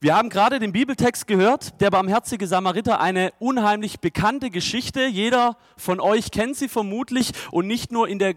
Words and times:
Wir 0.00 0.14
haben 0.14 0.28
gerade 0.28 0.60
den 0.60 0.70
Bibeltext 0.70 1.26
gehört, 1.26 1.80
der 1.80 1.90
barmherzige 1.90 2.46
Samariter, 2.46 3.00
eine 3.00 3.32
unheimlich 3.40 3.98
bekannte 3.98 4.48
Geschichte. 4.48 5.06
Jeder 5.06 5.56
von 5.76 5.98
euch 5.98 6.30
kennt 6.30 6.54
sie 6.54 6.68
vermutlich 6.68 7.32
und 7.50 7.66
nicht 7.66 7.90
nur 7.90 8.06
in 8.06 8.20
der 8.20 8.36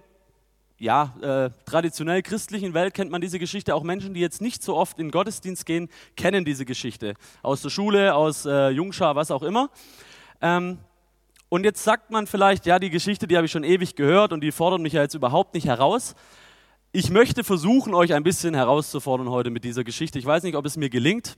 ja, 0.80 1.14
äh, 1.22 1.52
traditionell 1.68 2.24
christlichen 2.24 2.74
Welt 2.74 2.96
kennt 2.96 3.12
man 3.12 3.22
diese 3.22 3.38
Geschichte. 3.38 3.76
Auch 3.76 3.84
Menschen, 3.84 4.16
die 4.16 4.22
jetzt 4.22 4.42
nicht 4.42 4.64
so 4.64 4.76
oft 4.76 4.98
in 4.98 5.12
Gottesdienst 5.12 5.68
gehen, 5.68 5.90
kennen 6.16 6.46
diese 6.46 6.66
Geschichte. 6.66 7.14
Aus 7.44 7.62
der 7.62 7.70
Schule, 7.70 8.16
aus 8.16 8.48
äh, 8.48 8.70
Jungschar, 8.70 9.16
was 9.16 9.30
auch 9.30 9.44
immer. 9.44 9.70
Ähm, 10.42 10.80
und 11.50 11.64
jetzt 11.64 11.84
sagt 11.84 12.10
man 12.10 12.26
vielleicht, 12.26 12.66
ja, 12.66 12.80
die 12.80 12.90
Geschichte, 12.90 13.28
die 13.28 13.38
habe 13.38 13.46
ich 13.46 13.52
schon 13.52 13.64
ewig 13.64 13.96
gehört 13.96 14.34
und 14.34 14.42
die 14.42 14.52
fordert 14.52 14.82
mich 14.82 14.94
ja 14.94 15.04
jetzt 15.04 15.14
überhaupt 15.14 15.54
nicht 15.54 15.68
heraus. 15.68 16.16
Ich 16.92 17.12
möchte 17.12 17.44
versuchen, 17.44 17.94
euch 17.94 18.16
ein 18.16 18.24
bisschen 18.24 18.56
herauszufordern 18.56 19.30
heute 19.30 19.52
mit 19.52 19.64
dieser 19.64 19.84
Geschichte. 19.84 20.18
Ich 20.18 20.26
weiß 20.26 20.42
nicht, 20.42 20.56
ob 20.56 20.66
es 20.66 20.76
mir 20.76 20.90
gelingt. 20.90 21.38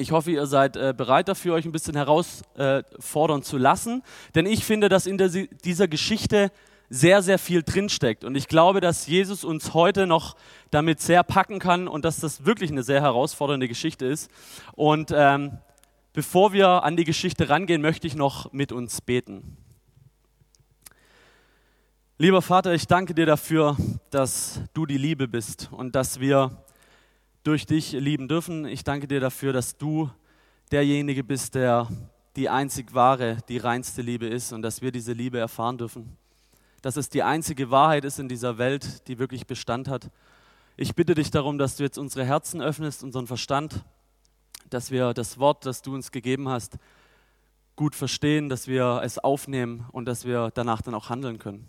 Ich 0.00 0.12
hoffe, 0.12 0.30
ihr 0.30 0.46
seid 0.46 0.78
äh, 0.78 0.94
bereit 0.96 1.28
dafür, 1.28 1.52
euch 1.52 1.66
ein 1.66 1.72
bisschen 1.72 1.94
herausfordern 1.94 3.42
zu 3.42 3.58
lassen. 3.58 4.02
Denn 4.34 4.46
ich 4.46 4.64
finde, 4.64 4.88
dass 4.88 5.06
in 5.06 5.18
dieser 5.62 5.88
Geschichte 5.88 6.50
sehr, 6.88 7.20
sehr 7.22 7.38
viel 7.38 7.62
drinsteckt. 7.62 8.24
Und 8.24 8.34
ich 8.34 8.48
glaube, 8.48 8.80
dass 8.80 9.06
Jesus 9.06 9.44
uns 9.44 9.74
heute 9.74 10.06
noch 10.06 10.36
damit 10.70 11.00
sehr 11.00 11.22
packen 11.22 11.58
kann 11.58 11.86
und 11.86 12.06
dass 12.06 12.18
das 12.18 12.46
wirklich 12.46 12.70
eine 12.70 12.82
sehr 12.82 13.02
herausfordernde 13.02 13.68
Geschichte 13.68 14.06
ist. 14.06 14.30
Und 14.72 15.12
ähm, 15.14 15.58
bevor 16.14 16.54
wir 16.54 16.82
an 16.82 16.96
die 16.96 17.04
Geschichte 17.04 17.50
rangehen, 17.50 17.82
möchte 17.82 18.06
ich 18.06 18.16
noch 18.16 18.50
mit 18.54 18.72
uns 18.72 19.02
beten. 19.02 19.58
Lieber 22.16 22.40
Vater, 22.40 22.72
ich 22.72 22.86
danke 22.86 23.14
dir 23.14 23.26
dafür, 23.26 23.76
dass 24.08 24.62
du 24.72 24.86
die 24.86 24.98
Liebe 24.98 25.28
bist 25.28 25.68
und 25.70 25.94
dass 25.94 26.20
wir 26.20 26.64
durch 27.42 27.66
dich 27.66 27.92
lieben 27.92 28.28
dürfen. 28.28 28.66
Ich 28.66 28.84
danke 28.84 29.08
dir 29.08 29.20
dafür, 29.20 29.52
dass 29.52 29.76
du 29.76 30.10
derjenige 30.70 31.24
bist, 31.24 31.54
der 31.54 31.88
die 32.36 32.48
einzig 32.48 32.94
wahre, 32.94 33.38
die 33.48 33.58
reinste 33.58 34.02
Liebe 34.02 34.26
ist 34.26 34.52
und 34.52 34.62
dass 34.62 34.82
wir 34.82 34.92
diese 34.92 35.12
Liebe 35.12 35.38
erfahren 35.38 35.78
dürfen. 35.78 36.16
Dass 36.82 36.96
es 36.96 37.08
die 37.08 37.22
einzige 37.22 37.70
Wahrheit 37.70 38.04
ist 38.04 38.18
in 38.18 38.28
dieser 38.28 38.58
Welt, 38.58 39.08
die 39.08 39.18
wirklich 39.18 39.46
Bestand 39.46 39.88
hat. 39.88 40.10
Ich 40.76 40.94
bitte 40.94 41.14
dich 41.14 41.30
darum, 41.30 41.58
dass 41.58 41.76
du 41.76 41.82
jetzt 41.82 41.98
unsere 41.98 42.24
Herzen 42.24 42.62
öffnest, 42.62 43.02
unseren 43.02 43.26
Verstand, 43.26 43.84
dass 44.68 44.90
wir 44.90 45.12
das 45.12 45.38
Wort, 45.38 45.66
das 45.66 45.82
du 45.82 45.94
uns 45.94 46.12
gegeben 46.12 46.48
hast, 46.48 46.78
gut 47.74 47.94
verstehen, 47.94 48.48
dass 48.48 48.68
wir 48.68 49.00
es 49.02 49.18
aufnehmen 49.18 49.86
und 49.92 50.04
dass 50.04 50.24
wir 50.24 50.50
danach 50.54 50.82
dann 50.82 50.94
auch 50.94 51.08
handeln 51.08 51.38
können. 51.38 51.66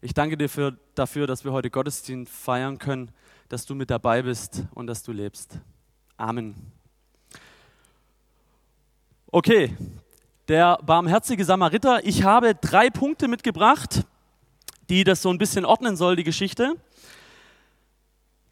Ich 0.00 0.14
danke 0.14 0.36
dir 0.36 0.48
für, 0.48 0.78
dafür, 0.94 1.26
dass 1.26 1.44
wir 1.44 1.52
heute 1.52 1.70
Gottesdienst 1.70 2.32
feiern 2.32 2.78
können 2.78 3.10
dass 3.52 3.66
du 3.66 3.74
mit 3.74 3.90
dabei 3.90 4.22
bist 4.22 4.62
und 4.74 4.86
dass 4.86 5.02
du 5.02 5.12
lebst. 5.12 5.58
Amen. 6.16 6.54
Okay, 9.26 9.76
der 10.48 10.78
barmherzige 10.78 11.44
Samariter. 11.44 12.02
Ich 12.02 12.22
habe 12.22 12.54
drei 12.54 12.88
Punkte 12.88 13.28
mitgebracht, 13.28 14.04
die 14.88 15.04
das 15.04 15.20
so 15.20 15.28
ein 15.28 15.36
bisschen 15.36 15.66
ordnen 15.66 15.98
soll, 15.98 16.16
die 16.16 16.24
Geschichte. 16.24 16.76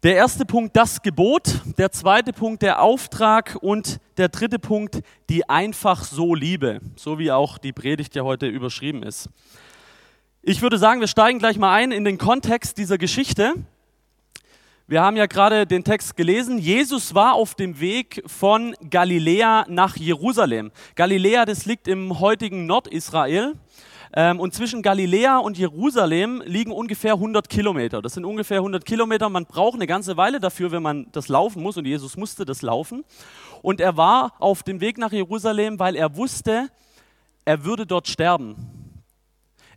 Der 0.03 0.17
erste 0.17 0.45
Punkt 0.45 0.75
das 0.77 1.01
Gebot, 1.01 1.61
der 1.79 1.91
zweite 1.91 2.31
Punkt 2.31 2.61
der 2.61 2.79
Auftrag 2.79 3.57
und 3.59 3.99
der 4.17 4.29
dritte 4.29 4.59
Punkt 4.59 5.01
die 5.29 5.49
einfach 5.49 6.03
so 6.03 6.35
Liebe, 6.35 6.79
so 6.95 7.17
wie 7.17 7.31
auch 7.31 7.57
die 7.57 7.73
Predigt 7.73 8.13
ja 8.13 8.21
heute 8.21 8.45
überschrieben 8.45 9.01
ist. 9.01 9.31
Ich 10.43 10.61
würde 10.61 10.77
sagen, 10.77 10.99
wir 10.99 11.07
steigen 11.07 11.39
gleich 11.39 11.57
mal 11.57 11.73
ein 11.73 11.91
in 11.91 12.05
den 12.05 12.19
Kontext 12.19 12.77
dieser 12.77 12.99
Geschichte. 12.99 13.55
Wir 14.87 15.01
haben 15.01 15.15
ja 15.15 15.25
gerade 15.25 15.65
den 15.65 15.83
Text 15.83 16.17
gelesen. 16.17 16.57
Jesus 16.57 17.15
war 17.15 17.35
auf 17.35 17.55
dem 17.55 17.79
Weg 17.79 18.23
von 18.25 18.75
Galiläa 18.89 19.65
nach 19.69 19.95
Jerusalem. 19.95 20.71
Galiläa, 20.95 21.45
das 21.45 21.65
liegt 21.65 21.87
im 21.87 22.19
heutigen 22.19 22.65
Nordisrael. 22.65 23.53
Ähm, 24.13 24.39
und 24.39 24.53
zwischen 24.53 24.81
Galiläa 24.81 25.37
und 25.37 25.57
Jerusalem 25.57 26.41
liegen 26.45 26.71
ungefähr 26.71 27.13
100 27.13 27.47
Kilometer. 27.47 28.01
Das 28.01 28.15
sind 28.15 28.25
ungefähr 28.25 28.57
100 28.57 28.83
Kilometer. 28.83 29.29
Man 29.29 29.45
braucht 29.45 29.75
eine 29.75 29.87
ganze 29.87 30.17
Weile 30.17 30.39
dafür, 30.39 30.71
wenn 30.71 30.83
man 30.83 31.07
das 31.13 31.29
laufen 31.29 31.63
muss. 31.63 31.77
Und 31.77 31.85
Jesus 31.85 32.17
musste 32.17 32.43
das 32.43 32.61
laufen. 32.61 33.05
Und 33.61 33.79
er 33.79 33.95
war 33.95 34.33
auf 34.39 34.63
dem 34.63 34.81
Weg 34.81 34.97
nach 34.97 35.13
Jerusalem, 35.13 35.79
weil 35.79 35.95
er 35.95 36.17
wusste, 36.17 36.67
er 37.45 37.63
würde 37.63 37.85
dort 37.85 38.07
sterben. 38.07 38.55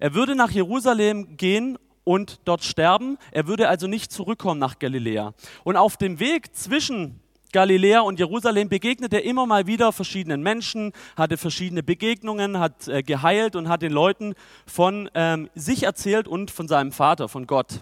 Er 0.01 0.15
würde 0.15 0.35
nach 0.35 0.51
Jerusalem 0.51 1.37
gehen 1.37 1.79
und 2.05 2.41
dort 2.45 2.63
sterben. 2.63 3.19
Er 3.33 3.47
würde 3.47 3.69
also 3.69 3.87
nicht 3.87 4.13
zurückkommen 4.13 4.61
nach 4.61 4.79
Galiläa. 4.79 5.35
Und 5.65 5.77
auf 5.77 5.97
dem 5.97 6.21
Weg 6.21 6.55
zwischen 6.55 7.21
Galiläa 7.53 8.01
und 8.01 8.19
Jerusalem 8.19 8.69
begegnet 8.69 9.13
er 9.13 9.25
immer 9.25 9.47
mal 9.47 9.67
wieder 9.67 9.93
verschiedenen 9.93 10.43
Menschen, 10.43 10.93
hatte 11.17 11.37
verschiedene 11.37 11.85
Begegnungen, 11.85 12.59
hat 12.59 12.89
äh, 12.89 13.03
geheilt 13.03 13.55
und 13.55 13.69
hat 13.69 13.83
den 13.83 13.93
Leuten 13.93 14.35
von 14.67 15.09
ähm, 15.15 15.49
sich 15.55 15.85
erzählt 15.85 16.27
und 16.27 16.51
von 16.51 16.67
seinem 16.67 16.91
Vater, 16.91 17.29
von 17.29 17.47
Gott. 17.47 17.81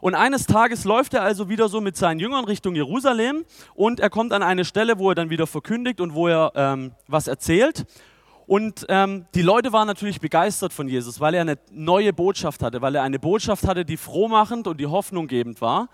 Und 0.00 0.14
eines 0.14 0.46
Tages 0.46 0.84
läuft 0.84 1.14
er 1.14 1.22
also 1.22 1.48
wieder 1.48 1.68
so 1.68 1.80
mit 1.80 1.96
seinen 1.96 2.18
Jüngern 2.18 2.44
Richtung 2.44 2.74
Jerusalem 2.74 3.44
und 3.74 4.00
er 4.00 4.10
kommt 4.10 4.32
an 4.32 4.42
eine 4.42 4.64
Stelle, 4.64 4.98
wo 4.98 5.10
er 5.10 5.14
dann 5.14 5.30
wieder 5.30 5.46
verkündigt 5.46 6.00
und 6.00 6.14
wo 6.14 6.26
er 6.26 6.52
ähm, 6.56 6.92
was 7.06 7.28
erzählt. 7.28 7.86
Und 8.50 8.84
ähm, 8.88 9.26
die 9.36 9.42
Leute 9.42 9.72
waren 9.72 9.86
natürlich 9.86 10.20
begeistert 10.20 10.72
von 10.72 10.88
Jesus, 10.88 11.20
weil 11.20 11.34
er 11.34 11.42
eine 11.42 11.56
neue 11.70 12.12
Botschaft 12.12 12.64
hatte, 12.64 12.82
weil 12.82 12.96
er 12.96 13.04
eine 13.04 13.20
Botschaft 13.20 13.64
hatte, 13.64 13.84
die 13.84 13.96
frohmachend 13.96 14.66
und 14.66 14.80
die 14.80 14.88
hoffnunggebend 14.88 15.60
war. 15.60 15.88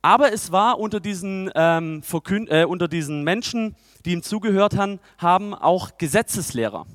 Aber 0.00 0.32
es 0.32 0.52
war 0.52 0.78
unter 0.78 1.00
diesen, 1.00 1.50
ähm, 1.56 2.02
äh, 2.46 2.64
unter 2.64 2.86
diesen 2.86 3.24
Menschen, 3.24 3.74
die 4.04 4.12
ihm 4.12 4.22
zugehört 4.22 4.76
haben, 5.18 5.52
auch 5.52 5.98
Gesetzeslehrer. 5.98 6.86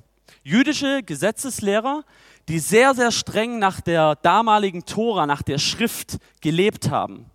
Jüdische 0.44 1.03
Gesetzeslehrer, 1.03 2.06
die 2.47 2.59
sehr, 2.59 2.95
sehr 2.95 3.12
streng 3.12 3.59
nach 3.59 3.81
der 3.81 4.16
damaligen 4.16 4.85
Tora, 4.85 5.25
nach 5.25 5.41
der 5.41 5.57
Schrift 5.57 6.19
gelebt 6.39 6.89
haben. 6.89 7.25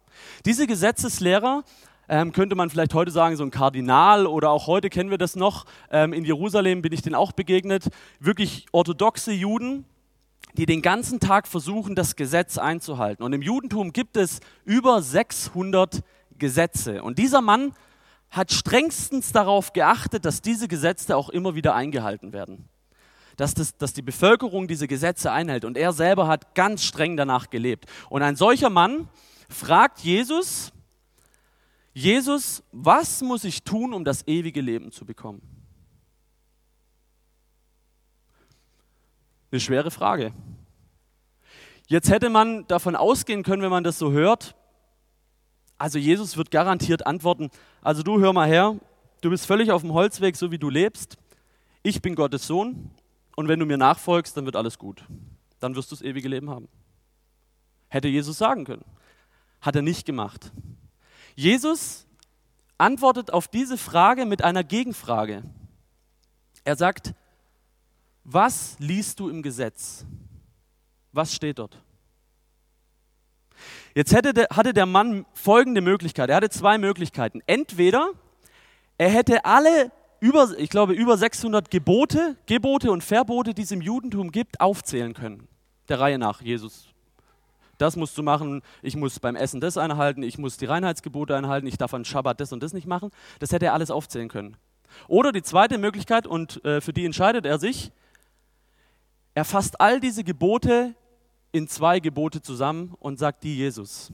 Diese 0.47 0.67
Gesetzeslehrer 0.67 1.65
ähm, 2.11 2.33
könnte 2.33 2.57
man 2.57 2.69
vielleicht 2.71 2.93
heute 2.93 3.13
sagen, 3.13 3.37
so 3.37 3.45
ein 3.45 3.53
Kardinal 3.53 4.27
oder 4.27 4.51
auch 4.51 4.67
heute 4.67 4.91
kennen 4.91 5.11
wir 5.11 5.19
das 5.19 5.37
noch. 5.37 5.65
Ähm, 5.93 6.13
in 6.13 6.25
Jerusalem 6.25 6.83
bin 6.83 6.93
ich 6.93 7.03
denen 7.03 7.15
auch 7.15 7.31
begegnet. 7.31 7.89
Wirklich 8.19 8.67
orthodoxe 8.73 9.31
Juden, 9.31 9.85
die 10.55 10.67
den 10.67 10.83
ganzen 10.83 11.21
Tag 11.21 11.47
versuchen, 11.47 11.95
das 11.95 12.17
Gesetz 12.17 12.59
einzuhalten. 12.59 13.23
Und 13.23 13.33
im 13.33 13.43
Judentum 13.43 13.93
gibt 13.93 14.17
es 14.17 14.41
über 14.65 15.01
600 15.01 16.03
Gesetze. 16.37 17.05
Und 17.05 17.19
dieser 17.19 17.43
Mann 17.43 17.75
hat 18.29 18.51
strengstens 18.51 19.31
darauf 19.31 19.73
geachtet, 19.73 20.25
dass 20.25 20.43
diese 20.43 20.67
Gesetze 20.67 21.17
auch 21.17 21.29
immer 21.29 21.55
wieder 21.55 21.77
eingehalten 21.77 22.33
werden. 22.33 22.69
Dass, 23.37 23.55
das, 23.55 23.77
dass 23.77 23.93
die 23.93 24.03
Bevölkerung 24.03 24.67
diese 24.67 24.89
Gesetze 24.89 25.31
einhält. 25.31 25.65
Und 25.65 25.79
er 25.79 25.93
selber 25.93 26.27
hat 26.27 26.57
ganz 26.57 26.83
streng 26.83 27.17
danach 27.17 27.51
gelebt. 27.51 27.87
Und 28.09 28.23
ein 28.23 28.35
solcher 28.35 28.69
Mann 28.69 29.09
fragt 29.49 30.01
Jesus, 30.01 30.73
Jesus, 31.93 32.63
was 32.73 33.21
muss 33.23 33.45
ich 33.45 33.63
tun, 33.63 33.93
um 33.93 34.05
das 34.05 34.27
ewige 34.27 34.61
Leben 34.61 34.93
zu 34.93 35.05
bekommen? 35.05 35.43
Eine 39.51 39.61
schwere 39.61 39.91
Frage. 39.91 40.33
Jetzt 41.89 42.09
hätte 42.09 42.31
man 42.31 42.67
davon 42.69 42.95
ausgehen 42.95 43.43
können, 43.43 43.63
wenn 43.63 43.71
man 43.71 43.83
das 43.83 43.99
so 43.99 44.13
hört, 44.13 44.55
also 45.77 45.99
Jesus 45.99 46.37
wird 46.37 46.51
garantiert 46.51 47.07
antworten, 47.07 47.51
also 47.83 48.03
du 48.03 48.21
hör 48.21 48.33
mal 48.33 48.47
her, 48.47 48.79
du 49.23 49.31
bist 49.31 49.47
völlig 49.47 49.73
auf 49.73 49.81
dem 49.81 49.93
Holzweg, 49.93 50.37
so 50.37 50.53
wie 50.53 50.59
du 50.59 50.71
lebst, 50.71 51.17
ich 51.83 52.01
bin 52.01 52.15
Gottes 52.15 52.47
Sohn 52.47 52.91
und 53.35 53.49
wenn 53.49 53.59
du 53.59 53.67
mir 53.67 53.79
nachfolgst, 53.79 54.37
dann 54.37 54.45
wird 54.45 54.55
alles 54.55 54.79
gut. 54.79 55.05
Dann 55.59 55.75
wirst 55.75 55.91
du 55.91 55.97
das 55.97 56.03
ewige 56.03 56.29
Leben 56.29 56.51
haben. 56.51 56.69
Hätte 57.89 58.09
Jesus 58.09 58.39
sagen 58.39 58.65
können. 58.65 58.85
Hat 59.61 59.75
er 59.75 59.83
nicht 59.83 60.07
gemacht. 60.07 60.53
Jesus 61.35 62.07
antwortet 62.79 63.33
auf 63.33 63.49
diese 63.49 63.77
Frage 63.77 64.27
mit 64.27 64.43
einer 64.43 64.65
Gegenfrage. 64.65 65.43
Er 66.65 66.77
sagt, 66.77 67.15
was 68.25 68.77
liest 68.79 69.21
du 69.21 69.29
im 69.29 69.43
Gesetz? 69.43 70.05
Was 71.13 71.35
steht 71.35 71.59
dort? 71.59 71.83
Jetzt 73.95 74.15
hätte 74.15 74.47
hatte 74.51 74.73
der 74.73 74.87
Mann 74.87 75.27
folgende 75.35 75.81
Möglichkeit. 75.81 76.31
Er 76.31 76.37
hatte 76.37 76.51
zwei 76.51 76.79
Möglichkeiten. 76.79 77.43
Entweder 77.47 78.11
er 78.97 79.09
hätte 79.11 79.45
alle 79.45 79.91
über, 80.21 80.57
ich 80.59 80.71
glaube, 80.71 80.93
über 80.93 81.17
600 81.17 81.71
Gebote, 81.71 82.37
Gebote 82.47 82.91
und 82.93 83.03
Verbote, 83.03 83.55
die 83.55 83.63
es 83.63 83.71
im 83.71 83.81
Judentum 83.81 84.31
gibt, 84.31 84.61
aufzählen 84.61 85.15
können. 85.15 85.49
Der 85.89 85.99
Reihe 85.99 86.19
nach. 86.19 86.41
Jesus 86.43 86.90
das 87.81 87.97
musst 87.97 88.17
du 88.19 88.23
machen, 88.23 88.63
ich 88.83 88.97
muss 88.97 89.19
beim 89.21 89.37
Essen 89.37 89.61
das 89.61 89.77
einhalten, 89.77 90.23
ich 90.23 90.39
muss 90.39 90.57
die 90.57 90.67
Reinheitsgebote 90.67 91.37
einhalten, 91.37 91.67
ich 91.67 91.79
darf 91.79 91.95
an 91.95 92.05
Schabbat 92.05 92.41
das 92.41 92.53
und 92.53 92.63
das 92.63 92.73
nicht 92.73 92.87
machen. 92.87 93.11
Das 93.39 93.53
hätte 93.53 93.67
er 93.67 93.75
alles 93.75 93.91
aufzählen 93.91 94.29
können. 94.29 94.57
Oder 95.09 95.33
die 95.33 95.43
zweite 95.43 95.79
Möglichkeit, 95.79 96.27
und 96.27 96.65
äh, 96.65 96.81
für 96.81 96.93
die 96.93 97.05
entscheidet 97.05 97.47
er 97.47 97.59
sich, 97.59 97.93
er 99.35 99.45
fasst 99.45 99.81
all 99.81 100.01
diese 100.01 100.25
Gebote 100.25 100.95
in 101.53 101.69
zwei 101.69 102.01
Gebote 102.01 102.43
zusammen 102.43 102.95
und 102.99 103.19
sagt 103.19 103.45
die 103.45 103.57
Jesus. 103.57 104.13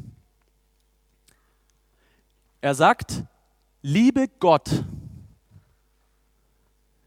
Er 2.60 2.74
sagt, 2.74 3.24
liebe 3.82 4.28
Gott 4.38 4.84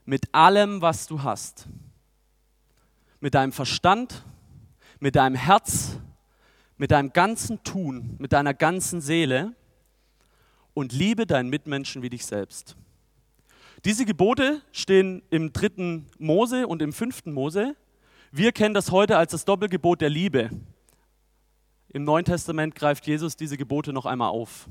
mit 0.06 0.34
allem, 0.34 0.82
was 0.82 1.08
du 1.08 1.22
hast. 1.22 1.68
Mit 3.20 3.36
deinem 3.36 3.52
Verstand, 3.52 4.24
mit 5.00 5.16
deinem 5.16 5.36
Herz, 5.36 6.00
mit 6.80 6.92
deinem 6.92 7.14
ganzen 7.14 7.62
Tun, 7.64 8.16
mit 8.18 8.34
deiner 8.34 8.56
ganzen 8.56 9.02
Seele 9.02 9.54
und 10.74 10.94
liebe 10.94 11.28
deinen 11.28 11.50
Mitmenschen 11.50 12.02
wie 12.02 12.10
dich 12.10 12.26
selbst. 12.26 12.78
Diese 13.86 14.06
Gebote 14.06 14.62
stehen 14.72 15.22
im 15.30 15.52
dritten 15.54 16.08
Mose 16.18 16.68
und 16.68 16.82
im 16.82 16.94
fünften 16.94 17.34
Mose. 17.34 17.76
Wir 18.32 18.54
kennen 18.54 18.74
das 18.74 18.92
heute 18.92 19.18
als 19.18 19.34
das 19.34 19.46
Doppelgebot 19.46 20.00
der 20.00 20.10
Liebe. 20.10 20.50
Im 21.90 22.06
Neuen 22.06 22.26
Testament 22.26 22.76
greift 22.76 23.06
Jesus 23.08 23.36
diese 23.36 23.58
Gebote 23.58 23.92
noch 23.92 24.06
einmal 24.06 24.30
auf. 24.30 24.70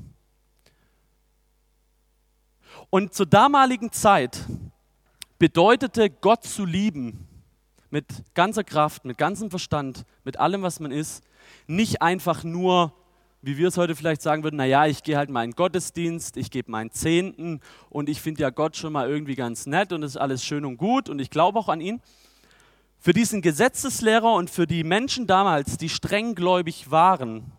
Und 2.89 3.13
zur 3.13 3.27
damaligen 3.27 3.91
Zeit 3.91 4.45
bedeutete 5.37 6.09
Gott 6.09 6.43
zu 6.43 6.65
lieben 6.65 7.27
mit 7.91 8.05
ganzer 8.33 8.63
Kraft, 8.63 9.05
mit 9.05 9.17
ganzem 9.17 9.51
Verstand, 9.51 10.05
mit 10.23 10.37
allem, 10.37 10.63
was 10.63 10.79
man 10.79 10.91
ist, 10.91 11.23
nicht 11.67 12.01
einfach 12.01 12.43
nur, 12.43 12.93
wie 13.41 13.57
wir 13.57 13.69
es 13.69 13.77
heute 13.77 13.95
vielleicht 13.95 14.21
sagen 14.21 14.43
würden, 14.43 14.57
naja, 14.57 14.85
ich 14.85 15.03
gehe 15.03 15.17
halt 15.17 15.29
mal 15.29 15.43
in 15.43 15.51
den 15.51 15.55
Gottesdienst, 15.55 16.37
ich 16.37 16.51
gebe 16.51 16.71
meinen 16.71 16.91
Zehnten 16.91 17.61
und 17.89 18.09
ich 18.09 18.21
finde 18.21 18.41
ja 18.41 18.49
Gott 18.49 18.75
schon 18.75 18.93
mal 18.93 19.09
irgendwie 19.09 19.35
ganz 19.35 19.65
nett 19.65 19.93
und 19.93 20.03
es 20.03 20.11
ist 20.11 20.17
alles 20.17 20.43
schön 20.43 20.65
und 20.65 20.77
gut 20.77 21.09
und 21.09 21.19
ich 21.19 21.29
glaube 21.29 21.59
auch 21.59 21.69
an 21.69 21.81
ihn. 21.81 22.01
Für 22.99 23.13
diesen 23.13 23.41
Gesetzeslehrer 23.41 24.33
und 24.33 24.49
für 24.49 24.67
die 24.67 24.83
Menschen 24.83 25.25
damals, 25.25 25.77
die 25.77 25.87
strenggläubig 25.87 26.91
waren, 26.91 27.51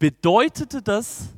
bedeutete 0.00 0.82
das 0.82 1.28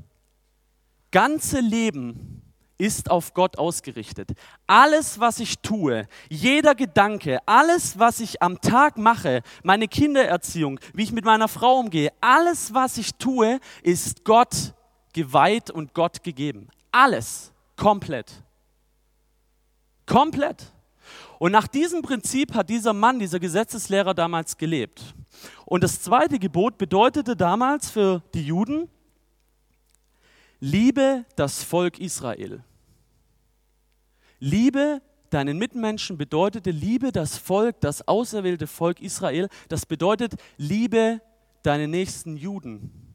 ganze 1.11 1.61
Leben 1.61 2.39
ist 2.80 3.10
auf 3.10 3.34
Gott 3.34 3.58
ausgerichtet. 3.58 4.30
Alles, 4.66 5.20
was 5.20 5.38
ich 5.38 5.58
tue, 5.58 6.08
jeder 6.30 6.74
Gedanke, 6.74 7.38
alles, 7.46 7.98
was 7.98 8.20
ich 8.20 8.40
am 8.42 8.60
Tag 8.60 8.96
mache, 8.96 9.42
meine 9.62 9.86
Kindererziehung, 9.86 10.80
wie 10.94 11.02
ich 11.02 11.12
mit 11.12 11.24
meiner 11.24 11.46
Frau 11.46 11.78
umgehe, 11.78 12.10
alles, 12.20 12.72
was 12.72 12.96
ich 12.96 13.14
tue, 13.14 13.60
ist 13.82 14.24
Gott 14.24 14.74
geweiht 15.12 15.70
und 15.70 15.92
Gott 15.92 16.24
gegeben. 16.24 16.68
Alles, 16.90 17.52
komplett. 17.76 18.32
Komplett. 20.06 20.72
Und 21.38 21.52
nach 21.52 21.68
diesem 21.68 22.00
Prinzip 22.00 22.54
hat 22.54 22.70
dieser 22.70 22.94
Mann, 22.94 23.18
dieser 23.18 23.40
Gesetzeslehrer 23.40 24.14
damals 24.14 24.56
gelebt. 24.56 25.14
Und 25.66 25.84
das 25.84 26.00
zweite 26.00 26.38
Gebot 26.38 26.78
bedeutete 26.78 27.36
damals 27.36 27.90
für 27.90 28.22
die 28.34 28.44
Juden, 28.44 28.88
liebe 30.60 31.24
das 31.36 31.62
Volk 31.62 31.98
Israel. 31.98 32.62
Liebe 34.40 35.02
deinen 35.31 35.58
Mitmenschen 35.58 36.19
bedeutete, 36.19 36.70
liebe 36.70 37.12
das 37.12 37.38
Volk, 37.38 37.81
das 37.81 38.08
auserwählte 38.08 38.66
Volk 38.66 39.00
Israel. 39.00 39.48
Das 39.69 39.87
bedeutet, 39.87 40.34
liebe 40.56 41.20
deine 41.62 41.88
nächsten 41.88 42.37
Juden. 42.37 43.14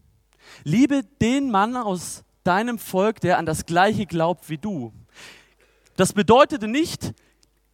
Liebe 0.63 1.01
den 1.21 1.51
Mann 1.51 1.75
aus 1.75 2.23
deinem 2.43 2.79
Volk, 2.79 3.19
der 3.19 3.37
an 3.37 3.45
das 3.45 3.65
Gleiche 3.65 4.05
glaubt 4.05 4.49
wie 4.49 4.57
du. 4.57 4.93
Das 5.97 6.13
bedeutete 6.13 6.67
nicht, 6.67 7.13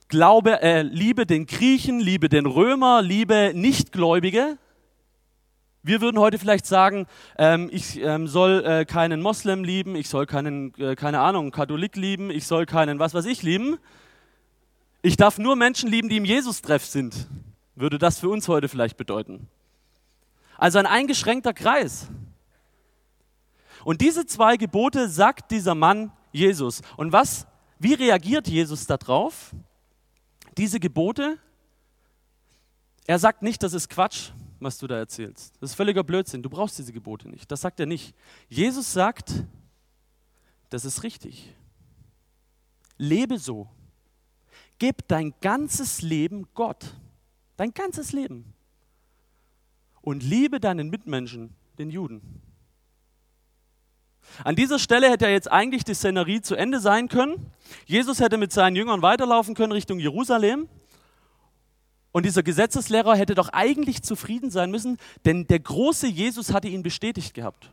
glaube, 0.08 0.62
äh, 0.62 0.82
liebe 0.82 1.26
den 1.26 1.46
Griechen, 1.46 2.00
liebe 2.00 2.30
den 2.30 2.46
Römer, 2.46 3.02
liebe 3.02 3.52
Nichtgläubige, 3.54 4.58
wir 5.84 6.02
würden 6.02 6.20
heute 6.20 6.38
vielleicht 6.38 6.66
sagen, 6.66 7.08
ähm, 7.38 7.70
ich 7.72 8.00
ähm, 8.00 8.28
soll 8.28 8.64
äh, 8.66 8.86
keinen 8.86 9.22
Moslem 9.22 9.64
lieben, 9.64 9.96
ich 9.96 10.10
soll 10.10 10.26
keinen, 10.26 10.74
äh, 10.76 10.96
keine 10.96 11.20
Ahnung, 11.20 11.52
Katholik 11.52 11.96
lieben, 11.96 12.30
ich 12.30 12.46
soll 12.46 12.66
keinen 12.66 13.00
was 13.00 13.14
weiß 13.14 13.26
ich 13.26 13.42
lieben. 13.42 13.78
Ich 15.02 15.18
darf 15.18 15.40
nur 15.40 15.56
Menschen 15.56 15.90
lieben, 15.90 16.10
die 16.10 16.18
im 16.18 16.26
Jesus-Treff 16.26 16.86
sind, 16.86 17.28
würde 17.76 17.98
das 17.98 18.20
für 18.20 18.30
uns 18.30 18.48
heute 18.48 18.70
vielleicht 18.70 18.98
bedeuten. 18.98 19.48
Also 20.58 20.78
ein 20.78 20.86
eingeschränkter 20.86 21.54
Kreis. 21.54 22.08
Und 23.84 24.02
diese 24.02 24.28
zwei 24.28 24.58
Gebote 24.58 25.10
sagt 25.10 25.50
dieser 25.50 25.74
Mann 25.74 26.12
Jesus. 26.32 26.82
Und 26.98 27.12
was, 27.12 27.48
wie 27.80 27.96
reagiert 27.96 28.48
Jesus 28.48 28.86
darauf? 28.86 29.56
Diese 30.58 30.80
Gebote, 30.80 31.40
er 33.08 33.18
sagt 33.18 33.42
nicht, 33.42 33.64
das 33.64 33.74
ist 33.74 33.90
Quatsch, 33.90 34.32
was 34.66 34.78
du 34.78 34.88
da 34.88 34.98
erzählst. 34.98 35.56
Das 35.60 35.72
ist 35.72 35.76
völliger 35.76 36.04
Blödsinn. 36.04 36.44
Du 36.44 36.50
brauchst 36.50 36.78
diese 36.78 36.94
Gebote 36.94 37.30
nicht. 37.30 37.52
Das 37.52 37.62
sagt 37.62 37.80
er 37.80 37.86
nicht. 37.86 38.16
Jesus 38.50 38.94
sagt, 38.94 39.44
das 40.70 40.86
ist 40.86 41.04
richtig. 41.04 41.54
Lebe 42.98 43.38
so. 43.38 43.68
Gib 44.80 45.08
dein 45.08 45.34
ganzes 45.42 46.02
Leben 46.02 46.48
Gott. 46.54 46.96
Dein 47.58 47.74
ganzes 47.74 48.14
Leben. 48.14 48.54
Und 50.02 50.24
liebe 50.24 50.60
deinen 50.60 50.90
Mitmenschen, 50.90 51.54
den 51.78 51.90
Juden. 51.90 52.42
An 54.44 54.56
dieser 54.56 54.80
Stelle 54.80 55.10
hätte 55.10 55.26
ja 55.26 55.32
jetzt 55.32 55.52
eigentlich 55.52 55.84
die 55.84 55.94
Szenerie 55.94 56.42
zu 56.42 56.56
Ende 56.56 56.80
sein 56.80 57.08
können. 57.10 57.52
Jesus 57.86 58.20
hätte 58.20 58.38
mit 58.38 58.52
seinen 58.52 58.76
Jüngern 58.76 59.02
weiterlaufen 59.02 59.56
können 59.56 59.72
Richtung 59.72 60.00
Jerusalem. 60.00 60.70
Und 62.12 62.26
dieser 62.26 62.44
Gesetzeslehrer 62.44 63.16
hätte 63.16 63.36
doch 63.36 63.50
eigentlich 63.50 64.04
zufrieden 64.04 64.52
sein 64.52 64.70
müssen, 64.72 64.98
denn 65.26 65.48
der 65.48 65.60
große 65.60 66.08
Jesus 66.08 66.52
hatte 66.54 66.68
ihn 66.68 66.84
bestätigt 66.84 67.34
gehabt. 67.34 67.72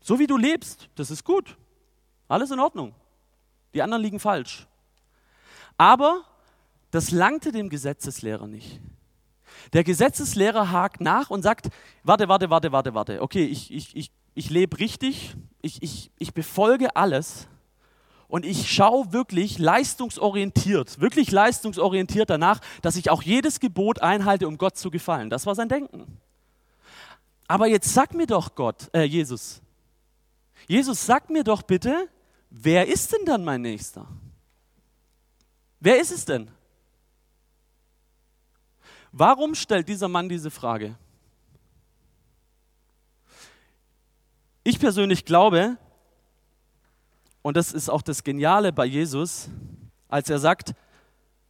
So 0.00 0.18
wie 0.18 0.26
du 0.26 0.36
lebst, 0.36 0.88
das 0.96 1.10
ist 1.10 1.24
gut. 1.24 1.56
Alles 2.26 2.50
in 2.50 2.58
Ordnung. 2.58 2.94
Die 3.74 3.82
anderen 3.82 4.02
liegen 4.02 4.20
falsch. 4.20 4.66
Aber 5.76 6.24
das 6.90 7.10
langte 7.10 7.52
dem 7.52 7.68
Gesetzeslehrer 7.68 8.46
nicht. 8.46 8.80
Der 9.72 9.84
Gesetzeslehrer 9.84 10.70
hakt 10.70 11.00
nach 11.00 11.30
und 11.30 11.42
sagt, 11.42 11.68
warte, 12.02 12.28
warte, 12.28 12.50
warte, 12.50 12.72
warte, 12.72 12.94
warte. 12.94 13.22
Okay, 13.22 13.44
ich, 13.44 13.72
ich, 13.72 13.94
ich, 13.96 14.10
ich 14.34 14.50
lebe 14.50 14.78
richtig, 14.78 15.36
ich, 15.62 15.82
ich, 15.82 16.10
ich 16.18 16.32
befolge 16.32 16.96
alles, 16.96 17.48
und 18.28 18.44
ich 18.44 18.70
schaue 18.70 19.12
wirklich 19.12 19.58
leistungsorientiert, 19.58 21.00
wirklich 21.00 21.30
leistungsorientiert 21.30 22.30
danach, 22.30 22.60
dass 22.82 22.96
ich 22.96 23.10
auch 23.10 23.22
jedes 23.22 23.58
Gebot 23.58 24.02
einhalte, 24.02 24.46
um 24.46 24.58
Gott 24.58 24.76
zu 24.76 24.90
gefallen. 24.90 25.30
Das 25.30 25.46
war 25.46 25.54
sein 25.54 25.68
Denken. 25.68 26.18
Aber 27.46 27.66
jetzt 27.66 27.92
sag 27.92 28.14
mir 28.14 28.26
doch 28.26 28.54
Gott, 28.54 28.90
äh, 28.92 29.04
Jesus, 29.04 29.62
Jesus, 30.66 31.06
sag 31.06 31.30
mir 31.30 31.42
doch 31.42 31.62
bitte, 31.62 32.08
wer 32.50 32.86
ist 32.86 33.12
denn 33.12 33.24
dann 33.24 33.42
mein 33.42 33.62
Nächster? 33.62 34.06
Wer 35.80 35.98
ist 35.98 36.12
es 36.12 36.26
denn? 36.26 36.50
Warum 39.12 39.54
stellt 39.54 39.88
dieser 39.88 40.08
Mann 40.08 40.28
diese 40.28 40.50
Frage? 40.50 40.96
Ich 44.64 44.78
persönlich 44.78 45.24
glaube, 45.24 45.78
und 47.42 47.56
das 47.56 47.72
ist 47.72 47.88
auch 47.88 48.02
das 48.02 48.24
Geniale 48.24 48.72
bei 48.72 48.84
Jesus, 48.84 49.48
als 50.08 50.28
er 50.30 50.38
sagt, 50.38 50.74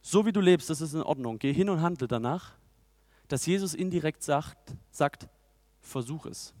so 0.01 0.25
wie 0.25 0.31
du 0.31 0.39
lebst, 0.39 0.69
das 0.69 0.81
ist 0.81 0.93
in 0.93 1.01
Ordnung, 1.01 1.39
geh 1.39 1.53
hin 1.53 1.69
und 1.69 1.81
handle 1.81 2.07
danach, 2.07 2.53
dass 3.27 3.45
Jesus 3.45 3.73
indirekt 3.73 4.23
sagt, 4.23 4.57
sagt, 4.91 5.27
versuch 5.81 6.25
es. 6.25 6.53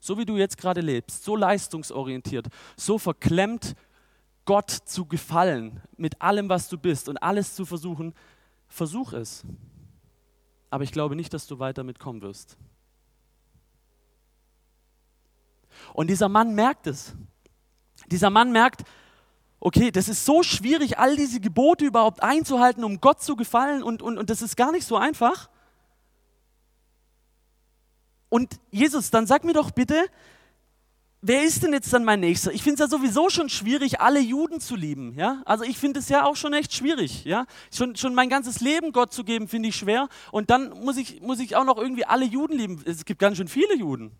So 0.00 0.18
wie 0.18 0.24
du 0.24 0.36
jetzt 0.36 0.58
gerade 0.58 0.80
lebst, 0.80 1.24
so 1.24 1.36
leistungsorientiert, 1.36 2.48
so 2.76 2.98
verklemmt, 2.98 3.74
Gott 4.44 4.70
zu 4.70 5.06
gefallen 5.06 5.80
mit 5.96 6.20
allem, 6.20 6.48
was 6.48 6.68
du 6.68 6.76
bist 6.76 7.08
und 7.08 7.16
alles 7.18 7.54
zu 7.54 7.64
versuchen, 7.64 8.14
versuch 8.68 9.14
es. 9.14 9.44
Aber 10.68 10.84
ich 10.84 10.92
glaube 10.92 11.16
nicht, 11.16 11.32
dass 11.32 11.46
du 11.46 11.58
weit 11.58 11.78
damit 11.78 11.98
kommen 11.98 12.20
wirst. 12.20 12.58
Und 15.92 16.08
dieser 16.08 16.28
Mann 16.28 16.54
merkt 16.54 16.86
es. 16.86 17.14
Dieser 18.10 18.30
Mann 18.30 18.52
merkt, 18.52 18.82
okay, 19.60 19.90
das 19.90 20.08
ist 20.08 20.24
so 20.24 20.42
schwierig, 20.42 20.98
all 20.98 21.16
diese 21.16 21.40
Gebote 21.40 21.84
überhaupt 21.86 22.22
einzuhalten, 22.22 22.84
um 22.84 23.00
Gott 23.00 23.22
zu 23.22 23.34
gefallen 23.34 23.82
und, 23.82 24.02
und, 24.02 24.18
und 24.18 24.30
das 24.30 24.42
ist 24.42 24.56
gar 24.56 24.72
nicht 24.72 24.86
so 24.86 24.96
einfach. 24.96 25.48
Und 28.28 28.60
Jesus, 28.70 29.10
dann 29.10 29.26
sag 29.26 29.44
mir 29.44 29.52
doch 29.52 29.70
bitte, 29.70 30.06
wer 31.22 31.44
ist 31.44 31.62
denn 31.62 31.72
jetzt 31.72 31.92
dann 31.92 32.04
mein 32.04 32.20
Nächster? 32.20 32.52
Ich 32.52 32.62
finde 32.62 32.74
es 32.74 32.90
ja 32.90 32.98
sowieso 32.98 33.30
schon 33.30 33.48
schwierig, 33.48 34.00
alle 34.00 34.20
Juden 34.20 34.60
zu 34.60 34.76
lieben. 34.76 35.14
Ja? 35.16 35.40
Also 35.46 35.64
ich 35.64 35.78
finde 35.78 36.00
es 36.00 36.10
ja 36.10 36.26
auch 36.26 36.36
schon 36.36 36.52
echt 36.52 36.74
schwierig. 36.74 37.24
Ja? 37.24 37.46
Schon, 37.72 37.96
schon 37.96 38.14
mein 38.14 38.28
ganzes 38.28 38.60
Leben 38.60 38.92
Gott 38.92 39.14
zu 39.14 39.24
geben, 39.24 39.48
finde 39.48 39.70
ich 39.70 39.76
schwer. 39.76 40.08
Und 40.30 40.50
dann 40.50 40.70
muss 40.84 40.98
ich, 40.98 41.22
muss 41.22 41.40
ich 41.40 41.56
auch 41.56 41.64
noch 41.64 41.78
irgendwie 41.78 42.04
alle 42.04 42.26
Juden 42.26 42.58
lieben. 42.58 42.82
Es 42.84 43.06
gibt 43.06 43.20
ganz 43.20 43.38
schön 43.38 43.48
viele 43.48 43.74
Juden. 43.76 44.10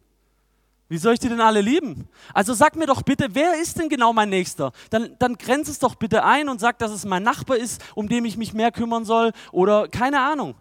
Wie 0.89 0.99
soll 0.99 1.15
ich 1.15 1.21
die 1.21 1.29
denn 1.29 1.41
alle 1.41 1.61
lieben? 1.61 2.09
Also 2.35 2.53
sag 2.53 2.77
mir 2.77 2.87
doch 2.87 3.03
bitte, 3.03 3.35
wer 3.35 3.61
ist 3.61 3.79
denn 3.79 3.89
genau 3.89 4.13
mein 4.13 4.29
Nächster? 4.29 4.73
Dann, 4.91 5.17
dann 5.19 5.37
grenz 5.37 5.69
es 5.69 5.79
doch 5.79 5.95
bitte 5.95 6.25
ein 6.25 6.49
und 6.49 6.61
sag, 6.61 6.79
dass 6.79 6.91
es 6.91 7.05
mein 7.05 7.23
Nachbar 7.23 7.57
ist, 7.57 7.83
um 7.95 8.09
den 8.09 8.25
ich 8.25 8.37
mich 8.37 8.53
mehr 8.53 8.71
kümmern 8.71 9.05
soll 9.05 9.33
oder 9.51 9.89
keine 9.89 10.21
Ahnung. 10.21 10.55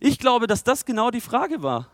Ich 0.00 0.18
glaube, 0.18 0.46
dass 0.46 0.64
das 0.64 0.86
genau 0.86 1.10
die 1.10 1.20
Frage 1.20 1.62
war. 1.62 1.88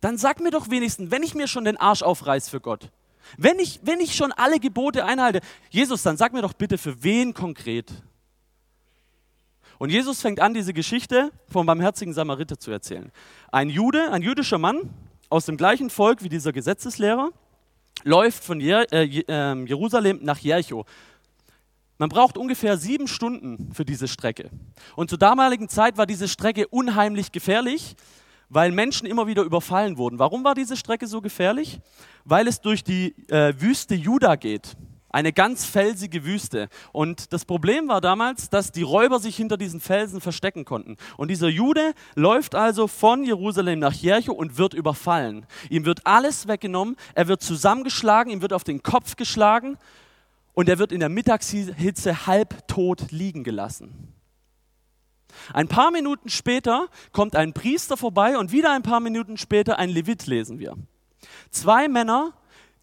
Dann 0.00 0.16
sag 0.16 0.40
mir 0.40 0.50
doch 0.50 0.70
wenigstens, 0.70 1.10
wenn 1.10 1.22
ich 1.22 1.34
mir 1.34 1.48
schon 1.48 1.64
den 1.64 1.76
Arsch 1.76 2.02
aufreiß 2.02 2.48
für 2.48 2.60
Gott, 2.60 2.90
Wenn 3.36 3.58
ich, 3.58 3.80
wenn 3.82 4.00
ich 4.00 4.14
schon 4.14 4.32
alle 4.32 4.60
Gebote 4.60 5.04
einhalte, 5.04 5.40
Jesus, 5.70 6.02
dann 6.02 6.16
sag 6.16 6.32
mir 6.32 6.42
doch 6.42 6.52
bitte, 6.52 6.78
für 6.78 7.02
wen 7.02 7.34
konkret? 7.34 7.92
Und 9.82 9.90
Jesus 9.90 10.20
fängt 10.20 10.38
an, 10.38 10.54
diese 10.54 10.72
Geschichte 10.72 11.32
vom 11.48 11.66
barmherzigen 11.66 12.14
Samariter 12.14 12.56
zu 12.56 12.70
erzählen. 12.70 13.10
Ein 13.50 13.68
Jude, 13.68 14.12
ein 14.12 14.22
jüdischer 14.22 14.58
Mann 14.58 14.90
aus 15.28 15.46
dem 15.46 15.56
gleichen 15.56 15.90
Volk 15.90 16.22
wie 16.22 16.28
dieser 16.28 16.52
Gesetzeslehrer, 16.52 17.30
läuft 18.04 18.44
von 18.44 18.60
Jer 18.60 18.86
äh, 18.92 19.24
ähm, 19.26 19.66
Jerusalem 19.66 20.20
nach 20.22 20.38
Jericho. 20.38 20.86
Man 21.98 22.10
braucht 22.10 22.38
ungefähr 22.38 22.76
sieben 22.76 23.08
Stunden 23.08 23.72
für 23.74 23.84
diese 23.84 24.06
Strecke. 24.06 24.50
Und 24.94 25.10
zur 25.10 25.18
damaligen 25.18 25.68
Zeit 25.68 25.98
war 25.98 26.06
diese 26.06 26.28
Strecke 26.28 26.68
unheimlich 26.68 27.32
gefährlich, 27.32 27.96
weil 28.50 28.70
Menschen 28.70 29.08
immer 29.08 29.26
wieder 29.26 29.42
überfallen 29.42 29.98
wurden. 29.98 30.20
Warum 30.20 30.44
war 30.44 30.54
diese 30.54 30.76
Strecke 30.76 31.08
so 31.08 31.20
gefährlich? 31.20 31.80
Weil 32.24 32.46
es 32.46 32.60
durch 32.60 32.84
die 32.84 33.16
äh, 33.28 33.60
Wüste 33.60 33.96
Juda 33.96 34.36
geht. 34.36 34.76
Eine 35.12 35.32
ganz 35.32 35.66
felsige 35.66 36.24
Wüste. 36.24 36.68
Und 36.90 37.32
das 37.34 37.44
Problem 37.44 37.88
war 37.88 38.00
damals, 38.00 38.48
dass 38.48 38.72
die 38.72 38.82
Räuber 38.82 39.20
sich 39.20 39.36
hinter 39.36 39.58
diesen 39.58 39.80
Felsen 39.80 40.22
verstecken 40.22 40.64
konnten. 40.64 40.96
Und 41.18 41.28
dieser 41.28 41.48
Jude 41.48 41.92
läuft 42.14 42.54
also 42.54 42.88
von 42.88 43.22
Jerusalem 43.22 43.78
nach 43.78 43.92
Jericho 43.92 44.32
und 44.32 44.56
wird 44.56 44.72
überfallen. 44.72 45.46
Ihm 45.68 45.84
wird 45.84 46.06
alles 46.06 46.48
weggenommen, 46.48 46.96
er 47.14 47.28
wird 47.28 47.42
zusammengeschlagen, 47.42 48.32
ihm 48.32 48.40
wird 48.40 48.54
auf 48.54 48.64
den 48.64 48.82
Kopf 48.82 49.16
geschlagen 49.16 49.76
und 50.54 50.70
er 50.70 50.78
wird 50.78 50.92
in 50.92 51.00
der 51.00 51.10
Mittagshitze 51.10 52.26
halbtot 52.26 53.12
liegen 53.12 53.44
gelassen. 53.44 54.14
Ein 55.52 55.68
paar 55.68 55.90
Minuten 55.90 56.28
später 56.28 56.88
kommt 57.12 57.36
ein 57.36 57.52
Priester 57.52 57.96
vorbei 57.96 58.38
und 58.38 58.52
wieder 58.52 58.72
ein 58.72 58.82
paar 58.82 59.00
Minuten 59.00 59.36
später 59.36 59.78
ein 59.78 59.90
Levit 59.90 60.26
lesen 60.26 60.58
wir. 60.58 60.76
Zwei 61.50 61.88
Männer, 61.88 62.32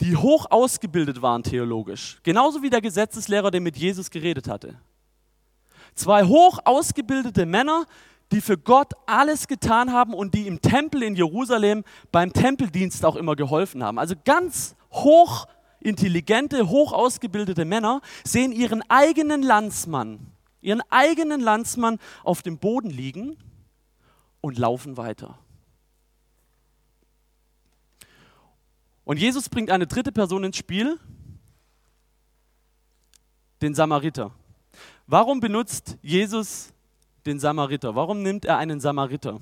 die 0.02 0.16
hoch 0.16 0.48
ausgebildet 0.50 1.22
waren 1.22 1.44
theologisch, 1.44 2.20
genauso 2.24 2.62
wie 2.62 2.70
der 2.70 2.82
Gesetzeslehrer, 2.82 3.52
der 3.52 3.62
mit 3.62 3.78
Jesus 3.78 4.10
geredet 4.10 4.48
hatte. 4.48 4.76
Zwei 5.96 6.24
hoch 6.24 6.60
ausgebildete 6.64 7.46
Männer, 7.46 7.86
die 8.32 8.42
für 8.42 8.58
Gott 8.58 8.94
alles 9.06 9.48
getan 9.48 9.92
haben 9.92 10.14
und 10.14 10.34
die 10.34 10.48
im 10.48 10.62
Tempel 10.62 11.04
in 11.04 11.16
Jerusalem 11.16 11.84
beim 12.12 12.32
Tempeldienst 12.32 13.04
auch 13.04 13.16
immer 13.16 13.36
geholfen 13.36 13.84
haben. 13.84 14.00
Also 14.00 14.16
ganz 14.24 14.76
hoch 14.92 15.48
intelligente, 15.82 16.70
hoch 16.70 16.94
ausgebildete 16.94 17.66
Männer 17.66 18.02
sehen 18.24 18.52
ihren 18.52 18.84
eigenen 18.90 19.42
Landsmann 19.42 20.32
ihren 20.62 20.82
eigenen 20.90 21.42
Landsmann 21.42 22.00
auf 22.24 22.42
dem 22.42 22.58
Boden 22.58 22.90
liegen 22.90 23.38
und 24.42 24.58
laufen 24.58 24.98
weiter. 24.98 25.38
Und 29.10 29.18
Jesus 29.18 29.50
bringt 29.50 29.72
eine 29.72 29.88
dritte 29.88 30.12
Person 30.12 30.44
ins 30.44 30.58
Spiel, 30.58 31.00
den 33.60 33.74
Samariter. 33.74 34.30
Warum 35.08 35.40
benutzt 35.40 35.98
Jesus 36.04 36.72
den 37.26 37.40
Samariter? 37.40 37.96
Warum 37.96 38.22
nimmt 38.22 38.46
er 38.46 38.60
einen 38.60 38.80
Samariter? 38.80 39.40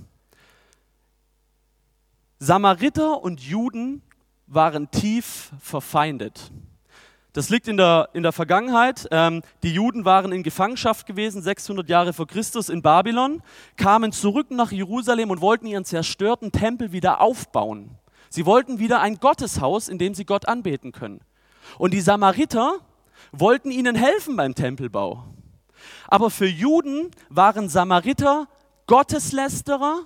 Samariter 2.39 3.21
und 3.21 3.41
Juden 3.41 4.01
waren 4.45 4.89
tief 4.89 5.51
verfeindet. 5.59 6.49
Das 7.33 7.49
liegt 7.49 7.67
in 7.67 7.75
der, 7.75 8.07
in 8.13 8.23
der 8.23 8.31
Vergangenheit. 8.31 9.09
Ähm, 9.11 9.41
die 9.63 9.73
Juden 9.73 10.05
waren 10.05 10.31
in 10.31 10.43
Gefangenschaft 10.43 11.05
gewesen, 11.05 11.41
600 11.41 11.89
Jahre 11.89 12.13
vor 12.13 12.25
Christus 12.25 12.69
in 12.69 12.81
Babylon, 12.81 13.43
kamen 13.75 14.13
zurück 14.13 14.49
nach 14.49 14.71
Jerusalem 14.71 15.29
und 15.29 15.41
wollten 15.41 15.67
ihren 15.67 15.83
zerstörten 15.83 16.53
Tempel 16.53 16.93
wieder 16.93 17.19
aufbauen. 17.19 17.97
Sie 18.29 18.45
wollten 18.45 18.79
wieder 18.79 19.01
ein 19.01 19.19
Gotteshaus, 19.19 19.87
in 19.87 19.97
dem 19.97 20.13
sie 20.13 20.25
Gott 20.25 20.47
anbeten 20.47 20.91
können. 20.91 21.21
Und 21.77 21.93
die 21.93 22.01
Samariter 22.01 22.79
wollten 23.31 23.71
ihnen 23.71 23.95
helfen 23.95 24.35
beim 24.35 24.55
Tempelbau. 24.55 25.23
Aber 26.07 26.29
für 26.29 26.47
Juden 26.47 27.11
waren 27.29 27.69
Samariter 27.69 28.47
Gotteslästerer, 28.87 30.05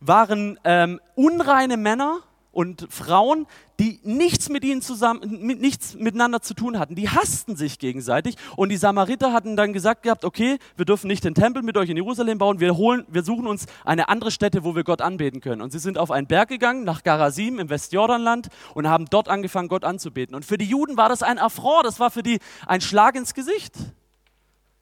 waren 0.00 0.58
ähm, 0.64 1.00
unreine 1.14 1.76
Männer, 1.76 2.20
und 2.56 2.86
Frauen, 2.88 3.46
die 3.78 4.00
nichts 4.02 4.48
mit 4.48 4.64
ihnen 4.64 4.80
zusammen, 4.80 5.40
mit, 5.42 5.60
nichts 5.60 5.94
miteinander 5.94 6.40
zu 6.40 6.54
tun 6.54 6.78
hatten. 6.78 6.94
Die 6.94 7.10
hassten 7.10 7.54
sich 7.54 7.78
gegenseitig 7.78 8.36
und 8.56 8.70
die 8.70 8.78
Samariter 8.78 9.34
hatten 9.34 9.56
dann 9.56 9.74
gesagt 9.74 10.04
gehabt, 10.04 10.24
okay, 10.24 10.56
wir 10.74 10.86
dürfen 10.86 11.08
nicht 11.08 11.22
den 11.22 11.34
Tempel 11.34 11.62
mit 11.62 11.76
euch 11.76 11.90
in 11.90 11.98
Jerusalem 11.98 12.38
bauen, 12.38 12.58
wir 12.58 12.78
holen, 12.78 13.04
wir 13.08 13.22
suchen 13.24 13.46
uns 13.46 13.66
eine 13.84 14.08
andere 14.08 14.30
Stätte, 14.30 14.64
wo 14.64 14.74
wir 14.74 14.84
Gott 14.84 15.02
anbeten 15.02 15.42
können. 15.42 15.60
Und 15.60 15.70
sie 15.70 15.78
sind 15.78 15.98
auf 15.98 16.10
einen 16.10 16.28
Berg 16.28 16.48
gegangen, 16.48 16.84
nach 16.84 17.02
Garasim 17.02 17.58
im 17.58 17.68
Westjordanland 17.68 18.48
und 18.72 18.88
haben 18.88 19.04
dort 19.10 19.28
angefangen, 19.28 19.68
Gott 19.68 19.84
anzubeten. 19.84 20.34
Und 20.34 20.46
für 20.46 20.56
die 20.56 20.64
Juden 20.64 20.96
war 20.96 21.10
das 21.10 21.22
ein 21.22 21.38
Affront, 21.38 21.84
das 21.84 22.00
war 22.00 22.10
für 22.10 22.22
die 22.22 22.38
ein 22.66 22.80
Schlag 22.80 23.16
ins 23.16 23.34
Gesicht. 23.34 23.74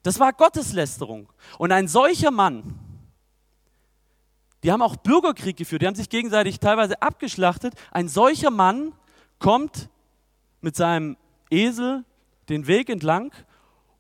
Das 0.05 0.21
war 0.21 0.33
Gotteslästerung. 0.33 1.29
Und 1.59 1.73
ein 1.73 1.89
solcher 1.89 2.31
Mann, 2.31 2.79
die 4.65 4.73
haben 4.73 4.81
auch 4.81 4.97
Bürgerkrieg 4.97 5.59
geführt, 5.59 5.83
die 5.83 5.87
haben 5.87 5.95
sich 5.95 6.09
gegenseitig 6.09 6.59
teilweise 6.59 7.03
abgeschlachtet. 7.03 7.75
Ein 7.91 8.09
solcher 8.09 8.51
Mann 8.51 8.95
kommt 9.39 9.91
mit 10.63 10.75
seinem 10.75 11.19
Esel 11.51 12.05
den 12.49 12.67
Weg 12.67 12.89
entlang 12.89 13.31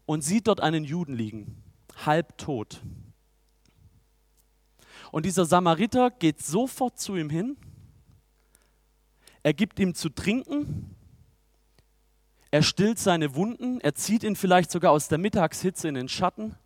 und 0.06 0.25
sieht 0.25 0.49
dort 0.49 0.61
einen 0.61 0.85
Juden 0.85 1.14
liegen, 1.14 1.62
halbtot. 2.06 2.80
Und 5.12 5.26
dieser 5.26 5.44
Samariter 5.44 6.11
geht 6.11 6.40
sofort 6.40 6.99
zu 6.99 7.14
ihm 7.14 7.28
hin, 7.28 7.59
er 9.42 9.52
gibt 9.52 9.78
ihm 9.78 9.94
zu 9.94 10.09
trinken, 10.09 10.97
er 12.50 12.62
stillt 12.62 12.99
seine 12.99 13.35
Wunden, 13.35 13.80
er 13.83 13.94
zieht 13.94 14.23
ihn 14.25 14.35
vielleicht 14.35 14.71
sogar 14.71 14.92
aus 14.92 15.09
der 15.09 15.18
Mittagshitze 15.18 15.88
in 15.88 15.94
den 15.94 16.09
Schatten 16.09 16.56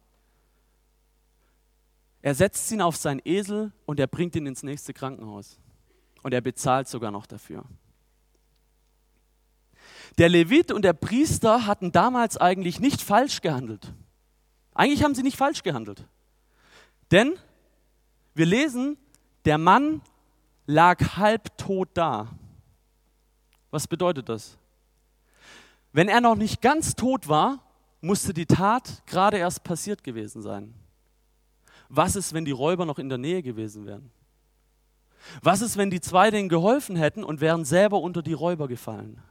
er 2.29 2.35
setzt 2.35 2.71
ihn 2.73 2.83
auf 2.83 2.95
seinen 2.95 3.23
Esel 3.25 3.73
und 3.87 3.99
er 3.99 4.07
bringt 4.07 4.37
ihn 4.37 4.45
ins 4.45 4.63
nächste 4.63 4.93
Krankenhaus. 4.93 5.59
Und 6.23 6.35
er 6.35 6.43
bezahlt 6.43 6.87
sogar 6.87 7.11
noch 7.11 7.25
dafür. 7.25 7.65
Der 10.19 10.29
Levit 10.29 10.71
und 10.71 10.83
der 10.83 10.93
Priester 10.93 11.65
hatten 11.65 11.91
damals 11.91 12.37
eigentlich 12.37 12.81
nicht 12.81 13.01
falsch 13.01 13.41
gehandelt. 13.41 13.95
Eigentlich 14.75 15.03
haben 15.05 15.15
sie 15.15 15.23
nicht 15.23 15.39
falsch 15.39 15.63
gehandelt. 15.63 16.07
Denn 17.13 17.33
wir 18.35 18.45
lesen, 18.45 18.99
der 19.47 19.57
Mann 19.57 20.03
lag 20.67 21.17
halbtot 21.17 21.89
da. 21.95 22.29
Was 23.71 23.87
bedeutet 23.87 24.29
das? 24.29 24.59
Wenn 25.93 26.11
er 26.11 26.21
noch 26.21 26.37
nicht 26.37 26.61
ganz 26.61 26.95
tot 26.95 27.27
war, 27.27 27.63
musste 28.03 28.35
die 28.35 28.45
Tat 28.45 29.03
gerade 29.07 29.39
erst 29.39 29.65
passiert 29.65 30.05
gewesen 30.05 30.43
sein. 30.43 30.75
Was 31.89 32.17
ist, 32.17 32.33
wenn 32.33 32.45
die 32.45 32.51
Räuber 32.51 32.85
noch 32.85 32.99
in 32.99 33.09
der 33.09 33.19
Nähe 33.19 33.43
gewesen 33.43 33.87
wären? 33.87 34.11
Was 35.43 35.61
ist, 35.63 35.77
wenn 35.77 35.91
die 35.91 36.01
zwei 36.01 36.31
denen 36.31 36.49
geholfen 36.49 36.97
hätten 36.97 37.25
und 37.25 37.41
wären 37.41 37.65
selber 37.65 38.01
unter 38.01 38.23
die 38.23 38.33
Räuber 38.33 38.69
gefallen? 38.69 39.23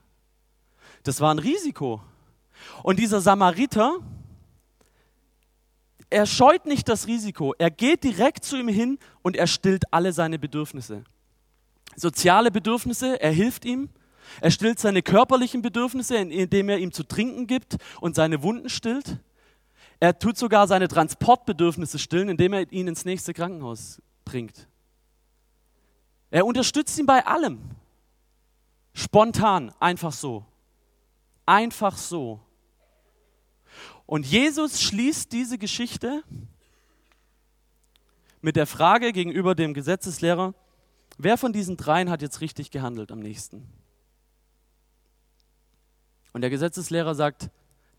Das 1.03 1.21
war 1.21 1.33
ein 1.33 1.39
Risiko. 1.39 2.01
Und 2.83 2.99
dieser 2.99 3.21
Samariter, 3.21 3.99
er 6.09 6.25
scheut 6.25 6.65
nicht 6.65 6.87
das 6.89 7.07
Risiko. 7.07 7.53
Er 7.57 7.71
geht 7.71 8.03
direkt 8.03 8.43
zu 8.43 8.57
ihm 8.57 8.67
hin 8.67 8.97
und 9.21 9.35
er 9.35 9.47
stillt 9.47 9.91
alle 9.93 10.13
seine 10.13 10.39
Bedürfnisse. 10.39 11.03
Soziale 11.95 12.51
Bedürfnisse, 12.51 13.21
er 13.21 13.31
hilft 13.31 13.65
ihm. 13.65 13.89
Er 14.41 14.51
stillt 14.51 14.79
seine 14.79 15.01
körperlichen 15.01 15.61
Bedürfnisse, 15.61 16.17
indem 16.17 16.69
er 16.69 16.79
ihm 16.79 16.91
zu 16.91 17.03
trinken 17.03 17.47
gibt 17.47 17.77
und 18.01 18.15
seine 18.15 18.43
Wunden 18.43 18.69
stillt. 18.69 19.19
Er 19.99 20.17
tut 20.17 20.37
sogar 20.37 20.67
seine 20.67 20.87
Transportbedürfnisse 20.87 21.97
stillen, 21.97 22.29
indem 22.29 22.53
er 22.53 22.71
ihn 22.71 22.87
ins 22.87 23.05
nächste 23.05 23.33
Krankenhaus 23.33 24.01
bringt. 24.25 24.67
Er 26.29 26.45
unterstützt 26.45 26.97
ihn 26.99 27.05
bei 27.05 27.25
allem. 27.25 27.61
Spontan, 28.93 29.73
einfach 29.79 30.11
so. 30.11 30.45
Einfach 31.45 31.97
so. 31.97 32.39
Und 34.05 34.25
Jesus 34.25 34.81
schließt 34.81 35.31
diese 35.31 35.57
Geschichte 35.57 36.23
mit 38.41 38.55
der 38.55 38.67
Frage 38.67 39.11
gegenüber 39.13 39.55
dem 39.55 39.73
Gesetzeslehrer, 39.73 40.53
wer 41.17 41.37
von 41.37 41.53
diesen 41.53 41.75
dreien 41.75 42.09
hat 42.09 42.21
jetzt 42.21 42.41
richtig 42.41 42.71
gehandelt 42.71 43.11
am 43.11 43.19
nächsten? 43.19 43.67
Und 46.33 46.41
der 46.41 46.49
Gesetzeslehrer 46.49 47.15
sagt, 47.15 47.49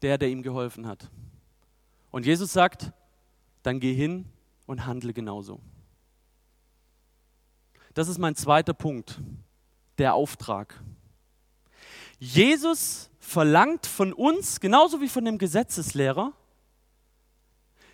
der, 0.02 0.17
der 0.17 0.28
ihm 0.28 0.43
geholfen 0.43 0.87
hat. 0.87 1.11
Und 2.11 2.27
Jesus 2.27 2.53
sagt, 2.53 2.93
dann 3.62 3.81
geh 3.81 3.95
hin 3.95 4.27
und 4.67 4.87
handle 4.87 5.12
genauso. 5.12 5.61
Das 7.95 8.09
ist 8.09 8.19
mein 8.19 8.37
zweiter 8.37 8.75
Punkt, 8.75 9.21
der 9.99 10.15
Auftrag. 10.15 10.81
Jesus 12.19 13.11
verlangt 13.19 13.87
von 13.87 14.12
uns, 14.12 14.61
genauso 14.61 15.00
wie 15.00 15.09
von 15.09 15.25
dem 15.25 15.38
Gesetzeslehrer, 15.38 16.33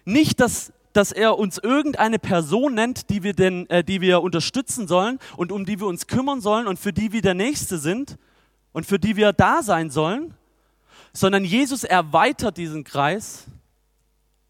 nicht, 0.05 0.41
dass, 0.41 0.73
dass 0.93 1.13
er 1.13 1.39
uns 1.39 1.59
irgendeine 1.59 2.19
Person 2.19 2.75
nennt, 2.75 3.11
die 3.11 3.23
wir, 3.23 3.33
denn, 3.33 3.69
äh, 3.71 3.83
die 3.83 4.01
wir 4.01 4.23
unterstützen 4.23 4.87
sollen 4.87 5.19
und 5.37 5.51
um 5.51 5.65
die 5.65 5.81
wir 5.81 5.87
uns 5.87 6.07
kümmern 6.07 6.41
sollen 6.41 6.67
und 6.67 6.79
für 6.79 6.93
die 6.93 7.13
wir 7.13 7.23
der 7.23 7.35
Nächste 7.35 7.79
sind 7.79 8.19
und 8.73 8.85
für 8.87 8.99
die 8.99 9.17
wir 9.17 9.33
da 9.33 9.63
sein 9.63 9.91
sollen, 9.91 10.35
sondern 11.13 11.45
Jesus 11.45 11.85
erweitert 11.85 12.59
diesen 12.59 12.85
Kreis 12.85 13.47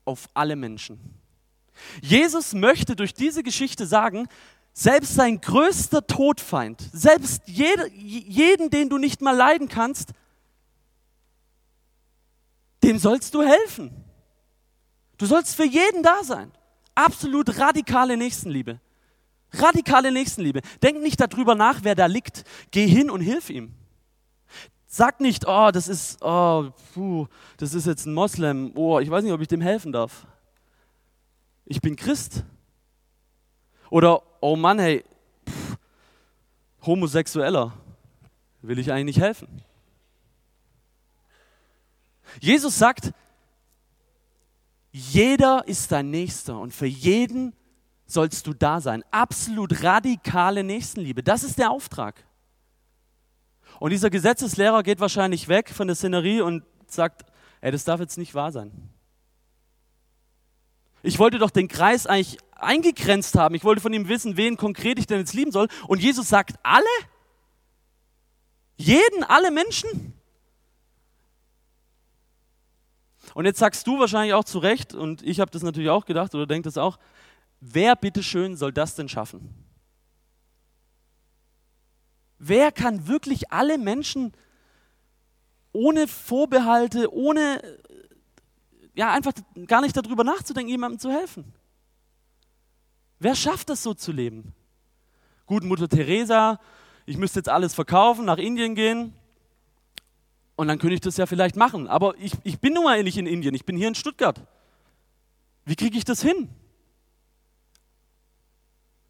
auf 0.05 0.29
alle 0.35 0.57
Menschen. 0.57 0.99
Jesus 2.01 2.53
möchte 2.53 2.97
durch 2.97 3.15
diese 3.15 3.43
Geschichte 3.43 3.87
sagen, 3.87 4.29
selbst 4.73 5.15
sein 5.15 5.41
größter 5.41 6.07
Todfeind, 6.07 6.83
selbst 6.93 7.43
jede, 7.47 7.91
jeden, 7.93 8.71
den 8.71 8.89
du 8.89 8.99
nicht 8.99 9.21
mal 9.21 9.37
leiden 9.37 9.69
kannst, 9.69 10.11
dem 12.83 12.99
sollst 12.99 13.35
du 13.35 13.43
helfen. 13.43 14.05
Du 15.17 15.27
sollst 15.27 15.55
für 15.55 15.65
jeden 15.65 16.03
da 16.03 16.23
sein. 16.23 16.51
Absolut 16.95 17.59
radikale 17.59 18.17
Nächstenliebe. 18.17 18.81
Radikale 19.53 20.11
Nächstenliebe. 20.11 20.61
Denk 20.83 21.01
nicht 21.01 21.21
darüber 21.21 21.55
nach, 21.55 21.81
wer 21.83 21.95
da 21.95 22.07
liegt. 22.07 22.45
Geh 22.73 22.87
hin 22.87 23.11
und 23.11 23.21
hilf 23.21 23.51
ihm. 23.51 23.75
Sag 24.97 25.19
nicht, 25.19 25.49
oh, 25.49 25.73
das 25.73 25.89
ist, 25.89 26.23
oh, 26.23 26.71
puh, 26.93 27.27
das 27.57 27.75
ist 27.75 27.85
jetzt 27.85 28.07
ein 28.07 28.15
Moslem. 28.15 28.71
Oh, 28.77 29.01
ich 29.01 29.11
weiß 29.11 29.25
nicht, 29.25 29.33
ob 29.33 29.41
ich 29.41 29.49
dem 29.49 29.61
helfen 29.61 29.91
darf. 29.91 30.25
Ich 31.65 31.81
bin 31.81 31.97
Christ. 31.97 32.45
Oder, 33.91 34.23
oh 34.41 34.55
Mann, 34.55 34.79
hey, 34.79 35.03
pff, 35.51 35.77
Homosexueller, 36.87 37.73
will 38.63 38.79
ich 38.79 38.93
eigentlich 38.93 39.17
nicht 39.17 39.21
helfen. 39.21 39.49
Jesus 42.41 42.79
sagt, 42.79 43.13
jeder 44.93 45.67
ist 45.67 45.91
dein 45.91 46.11
Nächster 46.11 46.57
und 46.61 46.73
für 46.73 46.87
jeden 46.87 47.53
sollst 48.07 48.47
du 48.47 48.53
da 48.53 48.81
sein. 48.81 49.03
Absolut 49.11 49.83
radikale 49.83 50.63
Nächstenliebe. 50.63 51.25
Das 51.25 51.43
ist 51.43 51.59
der 51.59 51.73
Auftrag. 51.73 52.25
Und 53.81 53.91
dieser 53.91 54.11
Gesetzeslehrer 54.11 54.83
geht 54.83 55.01
wahrscheinlich 55.01 55.49
weg 55.49 55.71
von 55.71 55.87
der 55.87 55.97
Szenerie 55.97 56.41
und 56.41 56.65
sagt, 56.87 57.25
ey, 57.61 57.73
das 57.73 57.85
darf 57.85 58.01
jetzt 58.01 58.19
nicht 58.19 58.35
wahr 58.35 58.53
sein. 58.53 58.91
Ich 61.03 61.19
wollte 61.19 61.39
doch 61.39 61.51
den 61.51 61.69
Kreis 61.69 62.07
eigentlich 62.07 62.39
eingegrenzt 62.53 63.37
haben. 63.37 63.55
Ich 63.55 63.65
wollte 63.65 63.83
von 63.83 63.93
ihm 63.93 64.09
wissen, 64.09 64.37
wen 64.37 64.57
konkret 64.57 64.99
ich 64.99 65.07
denn 65.07 65.19
jetzt 65.19 65.35
lieben 65.35 65.53
soll. 65.53 65.69
Und 65.87 66.01
Jesus 66.01 66.29
sagt, 66.29 66.55
alle? 66.63 66.85
Jeden, 68.77 69.23
alle 69.25 69.51
Menschen? 69.51 70.15
Und 73.35 73.47
jetzt 73.47 73.59
sagst 73.59 73.87
du 73.87 73.99
wahrscheinlich 73.99 74.35
auch 74.35 74.45
zu 74.45 74.59
Recht, 74.59 74.95
und 74.95 75.23
ich 75.23 75.41
habe 75.41 75.51
das 75.51 75.63
natürlich 75.63 75.91
auch 75.91 76.05
gedacht 76.05 76.35
oder 76.35 76.47
denke 76.47 76.67
das 76.67 76.79
auch, 76.79 76.99
wer 77.61 77.97
bitteschön 77.97 78.57
soll 78.57 78.73
das 78.73 78.95
denn 78.95 79.09
schaffen? 79.09 79.64
Wer 82.47 82.73
kann 82.73 83.07
wirklich 83.07 83.51
alle 83.53 83.79
Menschen 83.79 84.33
ohne 85.73 86.07
Vorbehalte, 86.07 87.13
ohne, 87.13 87.61
ja, 88.95 89.13
einfach 89.13 89.33
gar 89.67 89.81
nicht 89.81 89.97
darüber 89.97 90.25
nachzudenken, 90.25 90.71
jemandem 90.71 90.99
zu 90.99 91.11
helfen? 91.11 91.53
Wer 93.19 93.35
schafft 93.35 93.71
es 93.71 93.83
so 93.83 93.95
zu 93.95 94.13
leben? 94.13 94.53
Gut, 95.47 95.65
Mutter 95.65 95.89
Teresa, 95.89 96.61
ich 97.07 97.17
müsste 97.17 97.39
jetzt 97.39 97.49
alles 97.49 97.75
verkaufen, 97.75 98.25
nach 98.25 98.39
Indien 98.39 98.75
gehen, 98.75 99.15
und 100.57 100.69
dann 100.69 100.79
könnte 100.79 100.95
ich 100.95 101.01
das 101.01 101.17
ja 101.17 101.27
vielleicht 101.27 101.57
machen. 101.57 101.89
Aber 101.89 102.15
ich, 102.19 102.33
ich 102.45 102.61
bin 102.61 102.75
nun 102.75 102.85
mal 102.85 103.03
nicht 103.03 103.19
in 103.19 103.27
Indien, 103.27 103.55
ich 103.55 103.65
bin 103.65 103.77
hier 103.77 103.89
in 103.89 103.95
Stuttgart. 103.95 104.41
Wie 105.65 105.77
kriege 105.77 105.97
ich 105.97 106.05
das 106.05 106.23
hin? 106.23 106.49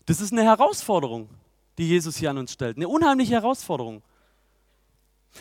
Das 0.06 0.20
ist 0.20 0.32
eine 0.32 0.42
Herausforderung, 0.42 1.28
die 1.78 1.88
Jesus 1.88 2.16
hier 2.16 2.31
an 2.31 2.38
uns 2.38 2.52
stellt. 2.52 2.76
Eine 2.76 2.88
unheimliche 2.88 3.35
Herausforderung. 3.35 4.02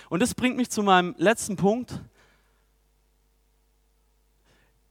Und 0.10 0.22
das 0.22 0.34
bringt 0.34 0.58
mich 0.58 0.70
zu 0.70 0.84
meinem 0.84 1.16
letzten 1.18 1.56
Punkt. 1.56 2.02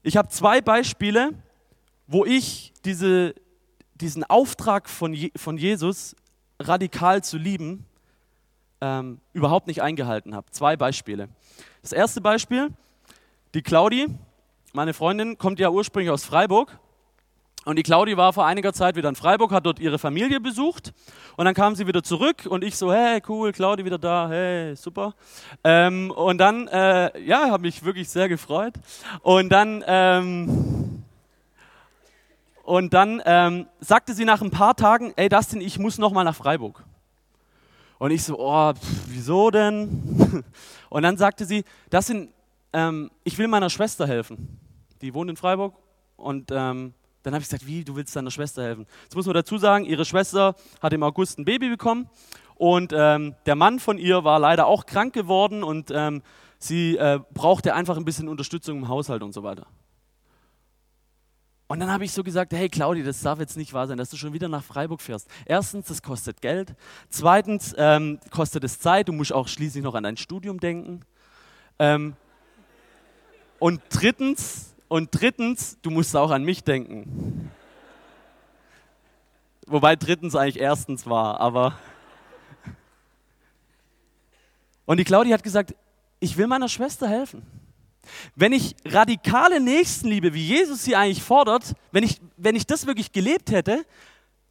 Ich 0.02 0.16
habe 0.16 0.28
zwei 0.28 0.60
Beispiele, 0.60 1.30
wo 2.06 2.24
ich 2.24 2.72
diese, 2.84 3.34
diesen 3.94 4.24
Auftrag 4.24 4.88
von, 4.88 5.14
Je 5.14 5.32
von 5.36 5.56
Jesus, 5.56 6.16
radikal 6.58 7.22
zu 7.22 7.38
lieben, 7.38 7.86
ähm, 8.80 9.20
überhaupt 9.32 9.68
nicht 9.68 9.82
eingehalten 9.82 10.34
habe. 10.34 10.50
Zwei 10.50 10.76
Beispiele. 10.76 11.28
Das 11.82 11.92
erste 11.92 12.20
Beispiel, 12.20 12.70
die 13.54 13.62
Claudi, 13.62 14.08
meine 14.72 14.94
Freundin, 14.94 15.38
kommt 15.38 15.60
ja 15.60 15.70
ursprünglich 15.70 16.10
aus 16.10 16.24
Freiburg. 16.24 16.78
Und 17.64 17.76
die 17.76 17.84
Claudi 17.84 18.16
war 18.16 18.32
vor 18.32 18.44
einiger 18.44 18.72
Zeit 18.72 18.96
wieder 18.96 19.08
in 19.08 19.14
Freiburg, 19.14 19.52
hat 19.52 19.66
dort 19.66 19.78
ihre 19.78 19.98
Familie 19.98 20.40
besucht 20.40 20.92
und 21.36 21.44
dann 21.44 21.54
kam 21.54 21.76
sie 21.76 21.86
wieder 21.86 22.02
zurück 22.02 22.46
und 22.48 22.64
ich 22.64 22.76
so, 22.76 22.92
hey, 22.92 23.22
cool, 23.28 23.52
Claudi 23.52 23.84
wieder 23.84 23.98
da, 23.98 24.28
hey, 24.28 24.74
super. 24.74 25.14
Ähm, 25.62 26.10
und 26.10 26.38
dann, 26.38 26.66
äh, 26.68 27.20
ja, 27.20 27.50
habe 27.50 27.62
mich 27.62 27.84
wirklich 27.84 28.08
sehr 28.08 28.28
gefreut. 28.28 28.74
Und 29.22 29.50
dann, 29.50 29.84
ähm, 29.86 31.04
und 32.64 32.92
dann 32.94 33.22
ähm, 33.24 33.66
sagte 33.78 34.12
sie 34.14 34.24
nach 34.24 34.42
ein 34.42 34.50
paar 34.50 34.74
Tagen, 34.74 35.12
ey 35.14 35.28
Dustin, 35.28 35.60
ich 35.60 35.78
muss 35.78 35.98
noch 35.98 36.10
mal 36.10 36.24
nach 36.24 36.34
Freiburg. 36.34 36.82
Und 37.98 38.10
ich 38.10 38.24
so, 38.24 38.40
oh, 38.40 38.72
pff, 38.72 39.04
wieso 39.06 39.52
denn? 39.52 40.42
Und 40.90 41.02
dann 41.04 41.16
sagte 41.16 41.44
sie, 41.44 41.64
das 41.88 42.08
sind, 42.08 42.30
ähm, 42.72 43.12
ich 43.22 43.38
will 43.38 43.46
meiner 43.46 43.70
Schwester 43.70 44.08
helfen. 44.08 44.58
Die 45.00 45.14
wohnt 45.14 45.30
in 45.30 45.36
Freiburg. 45.36 45.74
Und 46.16 46.50
ähm, 46.50 46.94
dann 47.22 47.34
habe 47.34 47.42
ich 47.42 47.48
gesagt, 47.48 47.66
wie, 47.66 47.84
du 47.84 47.96
willst 47.96 48.14
deiner 48.16 48.30
Schwester 48.30 48.62
helfen? 48.62 48.86
Jetzt 49.04 49.14
muss 49.14 49.26
man 49.26 49.34
dazu 49.34 49.58
sagen, 49.58 49.84
ihre 49.84 50.04
Schwester 50.04 50.54
hat 50.80 50.92
im 50.92 51.02
August 51.02 51.38
ein 51.38 51.44
Baby 51.44 51.68
bekommen. 51.68 52.08
Und 52.54 52.92
ähm, 52.94 53.34
der 53.46 53.56
Mann 53.56 53.78
von 53.80 53.98
ihr 53.98 54.24
war 54.24 54.38
leider 54.38 54.66
auch 54.66 54.86
krank 54.86 55.14
geworden 55.14 55.62
und 55.62 55.90
ähm, 55.92 56.22
sie 56.58 56.96
äh, 56.96 57.20
brauchte 57.32 57.74
einfach 57.74 57.96
ein 57.96 58.04
bisschen 58.04 58.28
Unterstützung 58.28 58.78
im 58.78 58.88
Haushalt 58.88 59.22
und 59.22 59.32
so 59.32 59.42
weiter. 59.42 59.66
Und 61.72 61.80
dann 61.80 61.90
habe 61.90 62.04
ich 62.04 62.12
so 62.12 62.22
gesagt, 62.22 62.52
hey 62.52 62.68
Claudi, 62.68 63.02
das 63.02 63.22
darf 63.22 63.38
jetzt 63.38 63.56
nicht 63.56 63.72
wahr 63.72 63.86
sein, 63.86 63.96
dass 63.96 64.10
du 64.10 64.18
schon 64.18 64.34
wieder 64.34 64.46
nach 64.46 64.62
Freiburg 64.62 65.00
fährst. 65.00 65.26
Erstens, 65.46 65.86
das 65.86 66.02
kostet 66.02 66.42
Geld. 66.42 66.74
Zweitens, 67.08 67.74
ähm, 67.78 68.20
kostet 68.30 68.62
es 68.64 68.78
Zeit. 68.78 69.08
Du 69.08 69.12
musst 69.12 69.32
auch 69.32 69.48
schließlich 69.48 69.82
noch 69.82 69.94
an 69.94 70.02
dein 70.02 70.18
Studium 70.18 70.60
denken. 70.60 71.00
Ähm, 71.78 72.14
und 73.58 73.80
drittens, 73.88 74.71
und 74.92 75.08
drittens, 75.10 75.78
du 75.80 75.90
musst 75.90 76.14
auch 76.14 76.30
an 76.30 76.44
mich 76.44 76.64
denken. 76.64 77.50
Wobei 79.66 79.96
drittens 79.96 80.36
eigentlich 80.36 80.60
erstens 80.60 81.06
war, 81.06 81.40
aber. 81.40 81.78
Und 84.84 84.98
die 84.98 85.04
Claudi 85.04 85.30
hat 85.30 85.42
gesagt, 85.42 85.74
ich 86.20 86.36
will 86.36 86.46
meiner 86.46 86.68
Schwester 86.68 87.08
helfen. 87.08 87.42
Wenn 88.36 88.52
ich 88.52 88.76
radikale 88.84 89.60
Nächstenliebe, 89.60 90.34
wie 90.34 90.46
Jesus 90.46 90.84
sie 90.84 90.94
eigentlich 90.94 91.22
fordert, 91.22 91.72
wenn 91.90 92.04
ich, 92.04 92.20
wenn 92.36 92.54
ich 92.54 92.66
das 92.66 92.84
wirklich 92.84 93.12
gelebt 93.12 93.50
hätte, 93.50 93.86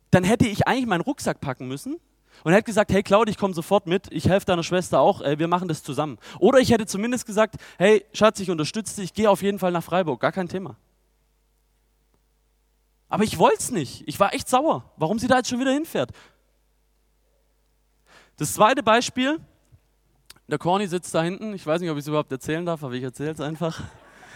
dann 0.09 0.23
hätte 0.23 0.47
ich 0.47 0.65
eigentlich 0.65 0.87
meinen 0.87 1.01
Rucksack 1.01 1.39
packen 1.39 1.67
müssen 1.67 1.99
und 2.43 2.53
hätte 2.53 2.63
gesagt, 2.63 2.91
hey 2.91 3.03
Claudia, 3.03 3.31
ich 3.31 3.37
komme 3.37 3.53
sofort 3.53 3.87
mit, 3.87 4.07
ich 4.11 4.27
helfe 4.27 4.45
deiner 4.45 4.63
Schwester 4.63 4.99
auch, 4.99 5.21
äh, 5.21 5.39
wir 5.39 5.47
machen 5.47 5.67
das 5.67 5.83
zusammen. 5.83 6.17
Oder 6.39 6.59
ich 6.59 6.71
hätte 6.71 6.85
zumindest 6.85 7.25
gesagt, 7.25 7.55
hey 7.77 8.05
Schatz, 8.13 8.39
ich 8.39 8.49
unterstütze 8.49 8.95
dich, 8.95 9.05
ich 9.05 9.13
gehe 9.13 9.29
auf 9.29 9.41
jeden 9.41 9.59
Fall 9.59 9.71
nach 9.71 9.83
Freiburg, 9.83 10.19
gar 10.19 10.31
kein 10.31 10.47
Thema. 10.47 10.75
Aber 13.09 13.25
ich 13.25 13.37
wollte 13.37 13.57
es 13.57 13.71
nicht. 13.71 14.03
Ich 14.07 14.19
war 14.19 14.33
echt 14.33 14.47
sauer, 14.47 14.89
warum 14.95 15.19
sie 15.19 15.27
da 15.27 15.37
jetzt 15.37 15.49
schon 15.49 15.59
wieder 15.59 15.73
hinfährt. 15.73 16.11
Das 18.37 18.53
zweite 18.53 18.81
Beispiel, 18.81 19.39
der 20.47 20.57
Corny 20.57 20.87
sitzt 20.87 21.13
da 21.13 21.21
hinten. 21.21 21.53
Ich 21.53 21.65
weiß 21.65 21.81
nicht, 21.81 21.89
ob 21.89 21.97
ich 21.97 22.03
es 22.03 22.07
überhaupt 22.07 22.31
erzählen 22.31 22.65
darf, 22.65 22.83
aber 22.83 22.93
ich 22.93 23.03
erzähle 23.03 23.31
es 23.31 23.41
einfach. 23.41 23.81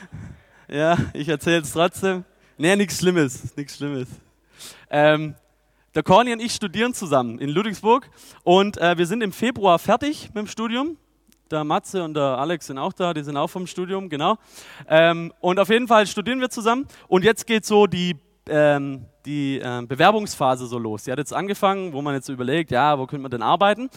ja, 0.67 0.97
ich 1.13 1.29
erzähle 1.29 1.61
es 1.61 1.71
trotzdem. 1.71 2.25
Nee, 2.57 2.75
nichts 2.75 2.99
Schlimmes, 2.99 3.55
nichts 3.55 3.77
Schlimmes. 3.77 4.07
Ähm, 4.89 5.35
der 5.95 6.03
Corny 6.03 6.33
und 6.33 6.41
ich 6.41 6.53
studieren 6.53 6.93
zusammen 6.93 7.39
in 7.39 7.49
Ludwigsburg 7.49 8.09
und 8.43 8.77
äh, 8.77 8.97
wir 8.97 9.07
sind 9.07 9.23
im 9.23 9.31
Februar 9.31 9.79
fertig 9.79 10.27
mit 10.33 10.45
dem 10.45 10.47
Studium. 10.47 10.97
Der 11.49 11.63
Matze 11.63 12.03
und 12.03 12.15
der 12.15 12.37
Alex 12.37 12.67
sind 12.67 12.77
auch 12.77 12.91
da, 12.91 13.13
die 13.13 13.23
sind 13.23 13.37
auch 13.37 13.49
vom 13.49 13.65
Studium, 13.65 14.09
genau. 14.09 14.35
Ähm, 14.89 15.31
und 15.39 15.57
auf 15.57 15.69
jeden 15.69 15.87
Fall 15.87 16.05
studieren 16.05 16.41
wir 16.41 16.49
zusammen 16.49 16.85
und 17.07 17.23
jetzt 17.23 17.47
geht 17.47 17.65
so 17.65 17.87
die, 17.87 18.17
ähm, 18.49 19.05
die 19.25 19.59
äh, 19.59 19.83
Bewerbungsphase 19.87 20.67
so 20.67 20.77
los. 20.77 21.03
Die 21.03 21.11
hat 21.11 21.19
jetzt 21.19 21.33
angefangen, 21.33 21.93
wo 21.93 22.01
man 22.01 22.13
jetzt 22.13 22.27
überlegt, 22.27 22.71
ja, 22.71 22.99
wo 22.99 23.05
könnte 23.05 23.21
man 23.21 23.31
denn 23.31 23.43
arbeiten? 23.43 23.89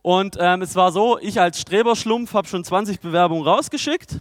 Und 0.00 0.38
ähm, 0.40 0.62
es 0.62 0.76
war 0.76 0.92
so, 0.92 1.18
ich 1.18 1.38
als 1.38 1.60
Streberschlumpf 1.60 2.32
habe 2.32 2.48
schon 2.48 2.64
20 2.64 3.00
Bewerbungen 3.00 3.44
rausgeschickt. 3.44 4.18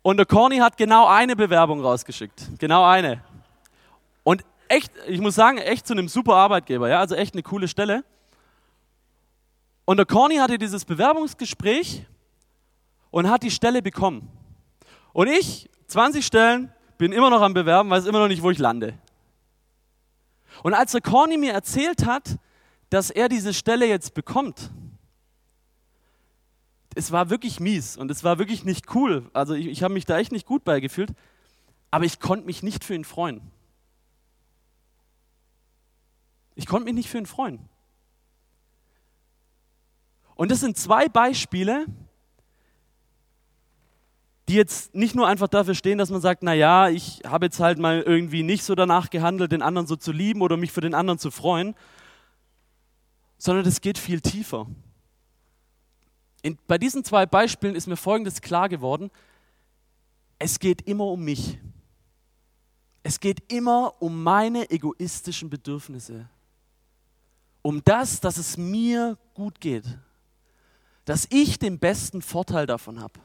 Und 0.00 0.16
der 0.16 0.24
Corny 0.24 0.58
hat 0.58 0.78
genau 0.78 1.06
eine 1.06 1.36
Bewerbung 1.36 1.82
rausgeschickt. 1.82 2.58
Genau 2.58 2.84
eine. 2.84 3.22
Und 4.22 4.44
echt, 4.68 4.92
ich 5.06 5.20
muss 5.20 5.34
sagen, 5.34 5.58
echt 5.58 5.86
zu 5.86 5.94
einem 5.94 6.08
super 6.08 6.34
Arbeitgeber. 6.34 6.88
Ja? 6.88 7.00
Also 7.00 7.14
echt 7.14 7.34
eine 7.34 7.42
coole 7.42 7.68
Stelle. 7.68 8.04
Und 9.84 9.96
der 9.96 10.06
Corny 10.06 10.36
hatte 10.36 10.58
dieses 10.58 10.84
Bewerbungsgespräch 10.84 12.04
und 13.10 13.30
hat 13.30 13.42
die 13.42 13.50
Stelle 13.50 13.82
bekommen. 13.82 14.30
Und 15.12 15.28
ich, 15.28 15.70
20 15.86 16.24
Stellen, 16.24 16.72
bin 16.98 17.12
immer 17.12 17.30
noch 17.30 17.40
am 17.40 17.54
Bewerben, 17.54 17.88
weiß 17.88 18.06
immer 18.06 18.18
noch 18.18 18.28
nicht, 18.28 18.42
wo 18.42 18.50
ich 18.50 18.58
lande. 18.58 18.98
Und 20.62 20.74
als 20.74 20.92
der 20.92 21.00
Corny 21.00 21.38
mir 21.38 21.52
erzählt 21.52 22.04
hat, 22.04 22.36
dass 22.90 23.10
er 23.10 23.28
diese 23.28 23.54
Stelle 23.54 23.86
jetzt 23.86 24.14
bekommt, 24.14 24.70
es 26.94 27.12
war 27.12 27.30
wirklich 27.30 27.60
mies 27.60 27.96
und 27.96 28.10
es 28.10 28.24
war 28.24 28.38
wirklich 28.38 28.64
nicht 28.64 28.94
cool. 28.94 29.30
Also 29.32 29.54
ich, 29.54 29.66
ich 29.68 29.82
habe 29.82 29.94
mich 29.94 30.04
da 30.04 30.18
echt 30.18 30.32
nicht 30.32 30.46
gut 30.46 30.64
beigefühlt, 30.64 31.12
aber 31.90 32.04
ich 32.04 32.18
konnte 32.18 32.46
mich 32.46 32.62
nicht 32.62 32.84
für 32.84 32.94
ihn 32.94 33.04
freuen. 33.04 33.40
Ich 36.58 36.66
konnte 36.66 36.86
mich 36.86 36.94
nicht 36.94 37.08
für 37.08 37.18
ihn 37.18 37.26
freuen. 37.26 37.60
Und 40.34 40.50
das 40.50 40.58
sind 40.58 40.76
zwei 40.76 41.08
Beispiele, 41.08 41.86
die 44.48 44.54
jetzt 44.54 44.92
nicht 44.92 45.14
nur 45.14 45.28
einfach 45.28 45.46
dafür 45.46 45.76
stehen, 45.76 45.98
dass 45.98 46.10
man 46.10 46.20
sagt, 46.20 46.42
na 46.42 46.54
ja, 46.54 46.88
ich 46.88 47.22
habe 47.24 47.46
jetzt 47.46 47.60
halt 47.60 47.78
mal 47.78 48.02
irgendwie 48.02 48.42
nicht 48.42 48.64
so 48.64 48.74
danach 48.74 49.08
gehandelt, 49.08 49.52
den 49.52 49.62
anderen 49.62 49.86
so 49.86 49.94
zu 49.94 50.10
lieben 50.10 50.42
oder 50.42 50.56
mich 50.56 50.72
für 50.72 50.80
den 50.80 50.94
anderen 50.94 51.20
zu 51.20 51.30
freuen, 51.30 51.76
sondern 53.36 53.64
das 53.64 53.80
geht 53.80 53.96
viel 53.96 54.20
tiefer. 54.20 54.66
In, 56.42 56.58
bei 56.66 56.76
diesen 56.76 57.04
zwei 57.04 57.24
Beispielen 57.24 57.76
ist 57.76 57.86
mir 57.86 57.96
Folgendes 57.96 58.40
klar 58.40 58.68
geworden. 58.68 59.12
Es 60.40 60.58
geht 60.58 60.82
immer 60.88 61.06
um 61.06 61.22
mich. 61.22 61.56
Es 63.04 63.20
geht 63.20 63.52
immer 63.52 63.94
um 64.00 64.24
meine 64.24 64.70
egoistischen 64.72 65.50
Bedürfnisse. 65.50 66.28
Um 67.62 67.82
das, 67.84 68.20
dass 68.20 68.36
es 68.36 68.56
mir 68.56 69.18
gut 69.34 69.60
geht. 69.60 69.84
Dass 71.04 71.26
ich 71.30 71.58
den 71.58 71.78
besten 71.78 72.22
Vorteil 72.22 72.66
davon 72.66 73.00
habe. 73.00 73.20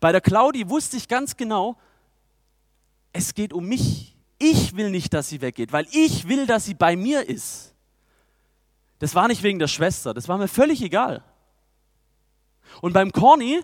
Bei 0.00 0.12
der 0.12 0.20
Claudi 0.20 0.68
wusste 0.68 0.96
ich 0.96 1.08
ganz 1.08 1.36
genau, 1.36 1.76
es 3.12 3.34
geht 3.34 3.52
um 3.52 3.66
mich. 3.66 4.16
Ich 4.38 4.76
will 4.76 4.90
nicht, 4.90 5.12
dass 5.14 5.28
sie 5.28 5.40
weggeht, 5.40 5.72
weil 5.72 5.86
ich 5.90 6.28
will, 6.28 6.46
dass 6.46 6.64
sie 6.64 6.74
bei 6.74 6.96
mir 6.96 7.28
ist. 7.28 7.74
Das 8.98 9.14
war 9.14 9.28
nicht 9.28 9.42
wegen 9.42 9.58
der 9.58 9.68
Schwester, 9.68 10.14
das 10.14 10.28
war 10.28 10.38
mir 10.38 10.48
völlig 10.48 10.82
egal. 10.82 11.22
Und 12.80 12.92
beim 12.92 13.12
Corny, 13.12 13.62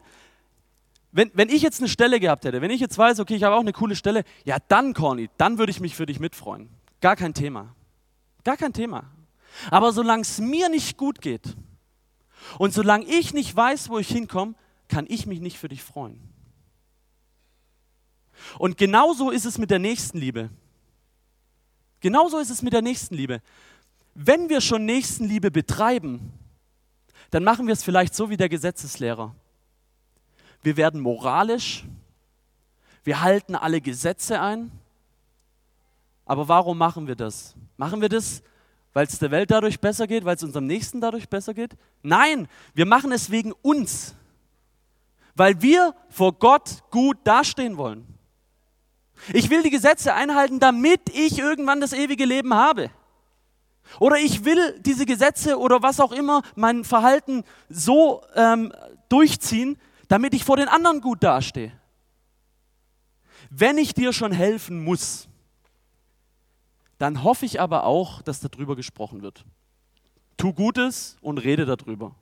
wenn, 1.13 1.31
wenn 1.35 1.49
ich 1.49 1.63
jetzt 1.63 1.81
eine 1.81 1.89
Stelle 1.89 2.19
gehabt 2.19 2.45
hätte, 2.45 2.61
wenn 2.61 2.71
ich 2.71 2.81
jetzt 2.81 2.99
weiß, 2.99 3.21
okay, 3.21 3.37
ich 3.37 3.45
habe 3.45 3.55
auch 3.55 3.61
eine 3.61 3.73
coole 3.73 3.95
Stelle, 3.95 4.25
ja 4.45 4.59
dann, 4.69 4.95
Corny, 4.95 5.31
dann 5.37 5.59
würde 5.59 5.71
ich 5.71 5.81
mich 5.81 5.95
für 5.95 6.07
dich 6.07 6.19
mitfreuen. 6.19 6.69
Gar 7.01 7.17
kein 7.17 7.35
Thema. 7.35 7.75
Gar 8.45 8.57
kein 8.57 8.73
Thema. 8.73 9.05
Aber 9.71 9.93
solange 9.93 10.23
es 10.23 10.39
mir 10.39 10.69
nicht 10.69 10.97
gut 10.97 11.21
geht 11.21 11.57
und 12.59 12.73
solange 12.73 13.07
ich 13.07 13.33
nicht 13.33 13.55
weiß, 13.55 13.89
wo 13.89 13.99
ich 13.99 14.09
hinkomme, 14.09 14.55
kann 14.89 15.07
ich 15.09 15.27
mich 15.27 15.41
nicht 15.41 15.59
für 15.59 15.69
dich 15.69 15.83
freuen. 15.83 16.21
Und 18.59 18.77
genauso 18.77 19.31
ist 19.31 19.47
es 19.47 19.59
mit 19.59 19.71
der 19.71 19.79
Nächstenliebe. 19.79 20.51
Genauso 22.01 22.39
ist 22.39 22.51
es 22.51 22.61
mit 22.63 22.73
der 22.73 22.83
Nächstenliebe. 22.83 23.41
Wenn 24.15 24.49
wir 24.49 24.61
schon 24.61 24.85
Nächstenliebe 24.85 25.51
betreiben, 25.51 26.33
dann 27.31 27.45
machen 27.45 27.67
wir 27.67 27.73
es 27.73 27.83
vielleicht 27.83 28.15
so 28.15 28.29
wie 28.29 28.37
der 28.37 28.49
Gesetzeslehrer. 28.49 29.35
Wir 30.63 30.77
werden 30.77 31.01
moralisch, 31.01 31.85
wir 33.05 33.21
halten 33.21 33.55
alle 33.55 33.81
Gesetze 33.81 34.41
ein, 34.41 34.71
aber 36.25 36.49
warum 36.49 36.79
machen 36.79 37.07
wir 37.07 37.17
das? 37.17 37.55
Machen 37.77 38.01
wir 38.01 38.09
das, 38.09 38.43
weil 38.93 39.07
es 39.07 39.19
der 39.19 39.31
Welt 39.31 39.51
dadurch 39.51 39.81
besser 39.81 40.07
geht, 40.07 40.25
weil 40.25 40.37
es 40.37 40.43
unserem 40.43 40.67
Nächsten 40.67 41.01
dadurch 41.01 41.29
besser 41.29 41.55
geht? 41.55 41.77
Nein, 42.03 42.49
wir 42.75 42.87
machen 42.87 43.13
es 43.13 43.31
wegen 43.31 43.53
uns, 43.63 44.15
weil 45.35 45.61
wir 45.61 45.95
vor 46.09 46.33
Gott 46.35 46.83
gut 46.91 47.19
dastehen 47.25 47.77
wollen. 47.77 48.07
Ich 49.33 49.51
will 49.51 49.63
die 49.63 49.71
Gesetze 49.71 50.15
einhalten, 50.15 50.61
damit 50.61 51.01
ich 51.13 51.39
irgendwann 51.39 51.81
das 51.81 51.93
ewige 51.93 52.25
Leben 52.25 52.55
habe. 52.55 52.91
Oder 54.01 54.17
ich 54.19 54.45
will 54.45 54.79
diese 54.81 55.07
Gesetze 55.07 55.59
oder 55.59 55.83
was 55.83 56.01
auch 56.01 56.13
immer, 56.13 56.43
mein 56.55 56.85
Verhalten 56.85 57.45
so 57.69 58.23
ähm, 58.35 58.73
durchziehen, 59.09 59.79
damit 60.09 60.35
ich 60.35 60.45
vor 60.45 60.57
den 60.57 60.69
anderen 60.69 61.01
gut 61.01 61.23
dastehe. 61.23 61.73
Wenn 63.51 63.79
ich 63.79 63.95
dir 63.95 64.13
schon 64.13 64.33
helfen 64.33 64.83
muss, 64.83 65.29
dann 66.99 67.23
hoffe 67.23 67.45
ich 67.47 67.61
aber 67.61 67.85
auch, 67.85 68.23
dass 68.23 68.41
darüber 68.41 68.77
gesprochen 68.77 69.23
wird. 69.23 69.45
Tu 70.37 70.53
Gutes 70.53 71.17
und 71.21 71.39
rede 71.39 71.65
darüber. 71.65 72.15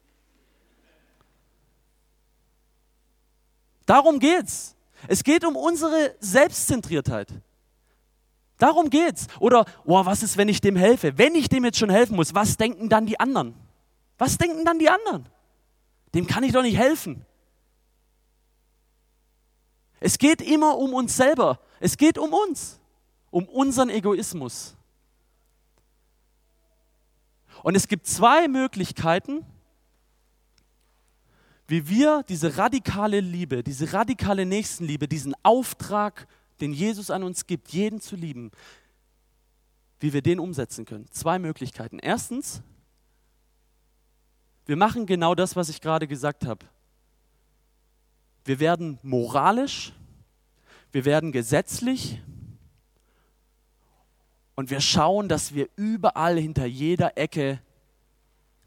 Darum 3.86 4.18
geht's. 4.18 4.76
Es 5.08 5.24
geht 5.24 5.44
um 5.44 5.56
unsere 5.56 6.14
Selbstzentriertheit. 6.20 7.28
Darum 8.58 8.90
geht's. 8.90 9.26
Oder, 9.40 9.64
oh, 9.84 10.04
was 10.04 10.22
ist, 10.22 10.36
wenn 10.36 10.48
ich 10.48 10.60
dem 10.60 10.76
helfe? 10.76 11.18
Wenn 11.18 11.34
ich 11.34 11.48
dem 11.48 11.64
jetzt 11.64 11.78
schon 11.78 11.90
helfen 11.90 12.14
muss, 12.14 12.34
was 12.34 12.56
denken 12.56 12.88
dann 12.88 13.06
die 13.06 13.18
anderen? 13.18 13.54
Was 14.18 14.38
denken 14.38 14.64
dann 14.64 14.78
die 14.78 14.88
anderen? 14.88 15.26
Dem 16.14 16.26
kann 16.26 16.44
ich 16.44 16.52
doch 16.52 16.62
nicht 16.62 16.76
helfen. 16.76 17.26
Es 19.98 20.18
geht 20.18 20.40
immer 20.42 20.78
um 20.78 20.94
uns 20.94 21.16
selber. 21.16 21.60
Es 21.80 21.96
geht 21.96 22.18
um 22.18 22.32
uns, 22.32 22.78
um 23.32 23.48
unseren 23.48 23.88
Egoismus. 23.88 24.76
Und 27.64 27.74
es 27.74 27.88
gibt 27.88 28.06
zwei 28.06 28.46
Möglichkeiten, 28.46 29.44
wie 31.66 31.88
wir 31.88 32.22
diese 32.28 32.58
radikale 32.58 33.20
Liebe, 33.20 33.64
diese 33.64 33.92
radikale 33.92 34.46
Nächstenliebe, 34.46 35.08
diesen 35.08 35.34
Auftrag 35.42 36.28
den 36.60 36.72
Jesus 36.72 37.10
an 37.10 37.24
uns 37.24 37.46
gibt, 37.46 37.72
jeden 37.72 38.00
zu 38.00 38.14
lieben, 38.14 38.52
wie 39.98 40.12
wir 40.12 40.22
den 40.22 40.38
umsetzen 40.38 40.84
können. 40.84 41.06
Zwei 41.10 41.38
Möglichkeiten. 41.38 41.98
Erstens, 41.98 42.62
wir 44.66 44.76
machen 44.76 45.06
genau 45.06 45.34
das, 45.34 45.56
was 45.56 45.68
ich 45.68 45.80
gerade 45.80 46.06
gesagt 46.06 46.46
habe. 46.46 46.66
Wir 48.44 48.60
werden 48.60 48.98
moralisch, 49.02 49.92
wir 50.90 51.04
werden 51.04 51.32
gesetzlich 51.32 52.20
und 54.62 54.70
wir 54.70 54.80
schauen, 54.80 55.28
dass 55.28 55.54
wir 55.56 55.68
überall 55.74 56.38
hinter 56.38 56.66
jeder 56.66 57.18
Ecke 57.18 57.60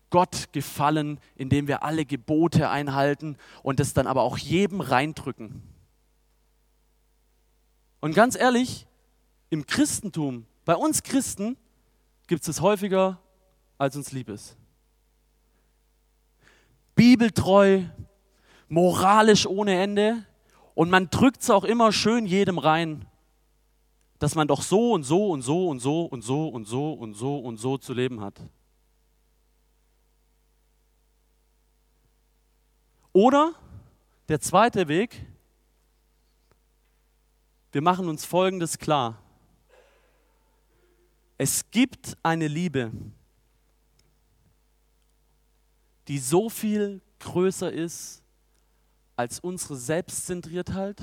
Gott 0.09 0.51
gefallen, 0.51 1.21
indem 1.37 1.69
wir 1.69 1.83
alle 1.83 2.03
Gebote 2.03 2.69
einhalten 2.69 3.37
und 3.63 3.79
es 3.79 3.93
dann 3.93 4.05
aber 4.05 4.23
auch 4.23 4.37
jedem 4.37 4.81
reindrücken. 4.81 5.63
Und 8.01 8.13
ganz 8.13 8.35
ehrlich, 8.35 8.87
im 9.49 9.65
Christentum, 9.65 10.45
bei 10.65 10.75
uns 10.75 11.01
Christen, 11.01 11.55
gibt 12.27 12.45
es 12.45 12.59
häufiger, 12.59 13.21
als 13.77 13.95
uns 13.95 14.11
lieb 14.11 14.27
ist. 14.27 14.57
Bibeltreu, 16.95 17.83
moralisch 18.67 19.47
ohne 19.47 19.81
Ende 19.81 20.25
und 20.73 20.89
man 20.89 21.09
drückt 21.09 21.41
es 21.41 21.49
auch 21.49 21.63
immer 21.63 21.93
schön 21.93 22.25
jedem 22.25 22.57
rein, 22.57 23.05
dass 24.19 24.35
man 24.35 24.47
doch 24.47 24.61
so 24.61 24.93
und 24.93 25.03
so 25.03 25.31
und 25.31 25.41
so 25.41 25.69
und 25.69 25.79
so 25.79 26.05
und 26.05 26.21
so 26.21 26.47
und 26.47 26.65
so 26.65 26.93
und 26.93 27.13
so 27.13 27.37
und 27.39 27.57
so 27.57 27.77
zu 27.77 27.93
leben 27.93 28.21
hat. 28.21 28.39
Oder 33.11 33.53
der 34.27 34.39
zweite 34.39 34.87
Weg, 34.87 35.25
wir 37.71 37.81
machen 37.81 38.09
uns 38.09 38.25
Folgendes 38.25 38.77
klar. 38.77 39.21
Es 41.37 41.69
gibt 41.71 42.17
eine 42.23 42.47
Liebe, 42.47 42.91
die 46.07 46.19
so 46.19 46.49
viel 46.49 47.01
größer 47.19 47.71
ist 47.71 48.23
als 49.15 49.39
unsere 49.39 49.75
Selbstzentriertheit, 49.75 51.01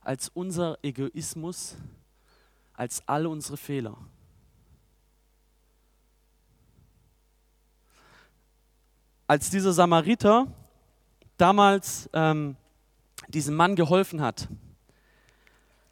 als 0.00 0.28
unser 0.28 0.78
Egoismus, 0.82 1.76
als 2.74 3.06
all 3.06 3.26
unsere 3.26 3.56
Fehler. 3.56 3.96
Als 9.26 9.50
dieser 9.50 9.72
Samariter 9.72 10.46
damals 11.36 12.08
ähm, 12.12 12.56
diesem 13.28 13.54
Mann 13.54 13.76
geholfen 13.76 14.20
hat, 14.20 14.48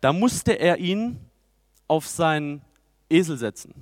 da 0.01 0.13
musste 0.13 0.53
er 0.53 0.79
ihn 0.79 1.21
auf 1.89 2.07
seinen 2.07 2.63
Esel 3.09 3.37
setzen. 3.37 3.75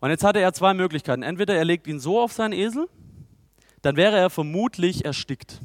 Und 0.00 0.10
jetzt 0.10 0.24
hatte 0.24 0.40
er 0.40 0.52
zwei 0.52 0.74
Möglichkeiten. 0.74 1.22
Entweder 1.22 1.54
er 1.54 1.64
legt 1.64 1.86
ihn 1.86 2.00
so 2.00 2.20
auf 2.20 2.32
seinen 2.32 2.52
Esel, 2.52 2.88
dann 3.82 3.96
wäre 3.96 4.16
er 4.16 4.30
vermutlich 4.30 5.04
erstickt. 5.04 5.60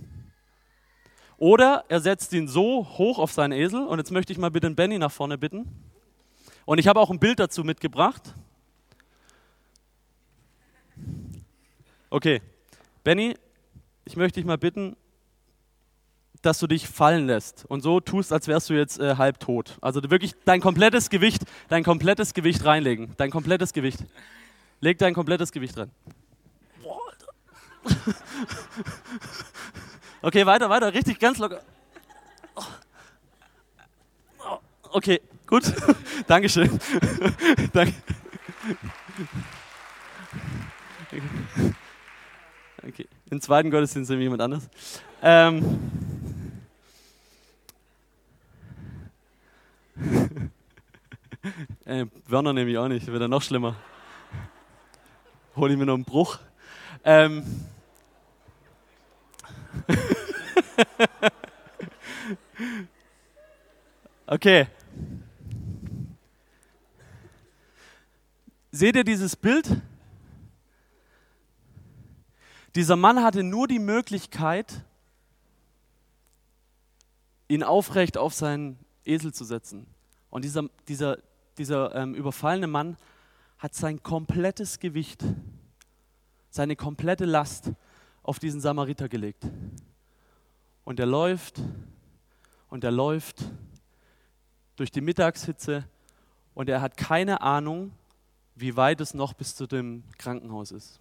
Oder 1.37 1.85
er 1.89 1.99
setzt 2.01 2.33
ihn 2.33 2.47
so 2.47 2.87
hoch 2.97 3.17
auf 3.17 3.31
seinen 3.31 3.51
Esel. 3.51 3.85
Und 3.85 3.97
jetzt 3.97 4.11
möchte 4.11 4.31
ich 4.31 4.39
mal 4.39 4.51
bitte 4.51 4.69
Benny 4.69 4.99
nach 4.99 5.11
vorne 5.11 5.37
bitten. 5.37 5.90
Und 6.65 6.77
ich 6.77 6.87
habe 6.87 6.99
auch 6.99 7.09
ein 7.09 7.19
Bild 7.19 7.39
dazu 7.39 7.63
mitgebracht. 7.63 8.21
Okay, 12.09 12.41
Benny, 13.03 13.35
ich 14.05 14.15
möchte 14.15 14.39
dich 14.39 14.45
mal 14.45 14.57
bitten, 14.57 14.95
dass 16.41 16.59
du 16.59 16.67
dich 16.67 16.87
fallen 16.87 17.27
lässt 17.27 17.65
und 17.65 17.81
so 17.81 17.99
tust, 17.99 18.33
als 18.33 18.47
wärst 18.47 18.69
du 18.69 18.73
jetzt 18.73 18.99
äh, 18.99 19.15
halb 19.15 19.39
tot. 19.39 19.77
Also 19.81 20.01
wirklich 20.09 20.33
dein 20.43 20.59
komplettes 20.59 21.09
Gewicht, 21.09 21.43
dein 21.69 21.83
komplettes 21.83 22.33
Gewicht 22.33 22.65
reinlegen. 22.65 23.13
Dein 23.17 23.29
komplettes 23.31 23.73
Gewicht. 23.73 23.99
Leg 24.79 24.97
dein 24.97 25.13
komplettes 25.13 25.51
Gewicht 25.51 25.77
rein. 25.77 25.91
Okay, 30.23 30.45
weiter, 30.45 30.69
weiter, 30.69 30.93
richtig, 30.93 31.17
ganz 31.19 31.39
locker. 31.39 31.61
Okay, 34.91 35.19
gut. 35.51 35.71
Dankeschön. 36.27 36.67
Danke. 37.73 37.93
Okay. 42.87 43.07
Im 43.29 43.41
zweiten 43.41 43.69
Gottesdienst 43.69 44.07
sind 44.07 44.17
wir 44.17 44.23
jemand 44.23 44.41
anders. 44.41 44.69
Ähm. 45.21 45.79
äh, 51.85 52.05
Werner 52.27 52.53
nehme 52.53 52.71
ich 52.71 52.77
auch 52.77 52.87
nicht, 52.87 53.05
wird 53.07 53.21
dann 53.21 53.29
noch 53.29 53.41
schlimmer. 53.41 53.75
Hol 55.55 55.69
ich 55.69 55.77
mir 55.77 55.85
noch 55.85 55.95
einen 55.95 56.05
Bruch. 56.05 56.39
Ähm. 57.03 57.43
okay. 64.27 64.67
Seht 68.73 68.95
ihr 68.95 69.03
dieses 69.03 69.35
Bild? 69.35 69.69
Dieser 72.73 72.95
Mann 72.95 73.21
hatte 73.21 73.43
nur 73.43 73.67
die 73.67 73.79
Möglichkeit, 73.79 74.85
ihn 77.49 77.63
aufrecht 77.63 78.17
auf 78.17 78.33
seinen 78.33 78.79
Esel 79.03 79.33
zu 79.33 79.43
setzen. 79.43 79.85
Und 80.29 80.45
dieser, 80.45 80.69
dieser, 80.87 81.17
dieser 81.57 81.93
ähm, 81.95 82.15
überfallene 82.15 82.67
Mann 82.67 82.95
hat 83.57 83.75
sein 83.75 84.01
komplettes 84.01 84.79
Gewicht, 84.79 85.21
seine 86.49 86.77
komplette 86.77 87.25
Last 87.25 87.71
auf 88.23 88.39
diesen 88.39 88.61
Samariter 88.61 89.09
gelegt. 89.09 89.45
Und 90.85 90.97
er 91.01 91.07
läuft 91.07 91.59
und 92.69 92.85
er 92.85 92.91
läuft 92.91 93.43
durch 94.77 94.91
die 94.91 95.01
Mittagshitze 95.01 95.83
und 96.53 96.69
er 96.69 96.79
hat 96.79 96.95
keine 96.95 97.41
Ahnung, 97.41 97.91
wie 98.55 98.75
weit 98.75 99.01
es 99.01 99.13
noch 99.13 99.33
bis 99.33 99.55
zu 99.55 99.67
dem 99.67 100.03
Krankenhaus 100.17 100.71
ist. 100.71 100.99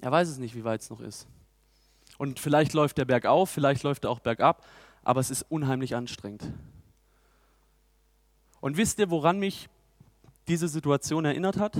Er 0.00 0.12
weiß 0.12 0.28
es 0.28 0.38
nicht, 0.38 0.54
wie 0.54 0.64
weit 0.64 0.80
es 0.80 0.90
noch 0.90 1.00
ist. 1.00 1.26
Und 2.18 2.40
vielleicht 2.40 2.72
läuft 2.72 2.98
er 2.98 3.04
bergauf, 3.04 3.50
vielleicht 3.50 3.82
läuft 3.82 4.04
er 4.04 4.10
auch 4.10 4.20
bergab, 4.20 4.64
aber 5.02 5.20
es 5.20 5.30
ist 5.30 5.42
unheimlich 5.48 5.94
anstrengend. 5.94 6.52
Und 8.60 8.76
wisst 8.76 8.98
ihr, 8.98 9.10
woran 9.10 9.38
mich 9.38 9.68
diese 10.48 10.68
Situation 10.68 11.24
erinnert 11.24 11.58
hat? 11.58 11.76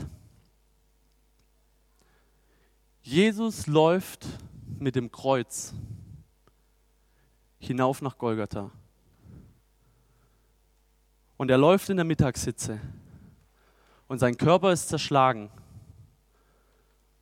Jesus 3.02 3.66
läuft 3.66 4.26
mit 4.78 4.94
dem 4.94 5.10
Kreuz 5.10 5.74
hinauf 7.58 8.02
nach 8.02 8.18
Golgatha. 8.18 8.70
Und 11.36 11.50
er 11.50 11.58
läuft 11.58 11.88
in 11.88 11.96
der 11.96 12.04
Mittagshitze. 12.04 12.80
Und 14.08 14.18
sein 14.18 14.36
Körper 14.36 14.72
ist 14.72 14.88
zerschlagen. 14.88 15.50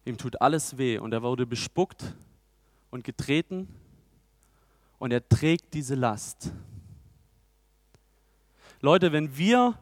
Ihm 0.04 0.16
tut 0.16 0.40
alles 0.40 0.78
weh. 0.78 0.98
Und 0.98 1.12
er 1.12 1.22
wurde 1.22 1.44
bespuckt 1.44 2.14
und 2.90 3.02
getreten. 3.04 3.68
Und 4.98 5.12
er 5.12 5.28
trägt 5.28 5.74
diese 5.74 5.96
Last. 5.96 6.52
Leute, 8.80 9.12
wenn 9.12 9.36
wir 9.36 9.76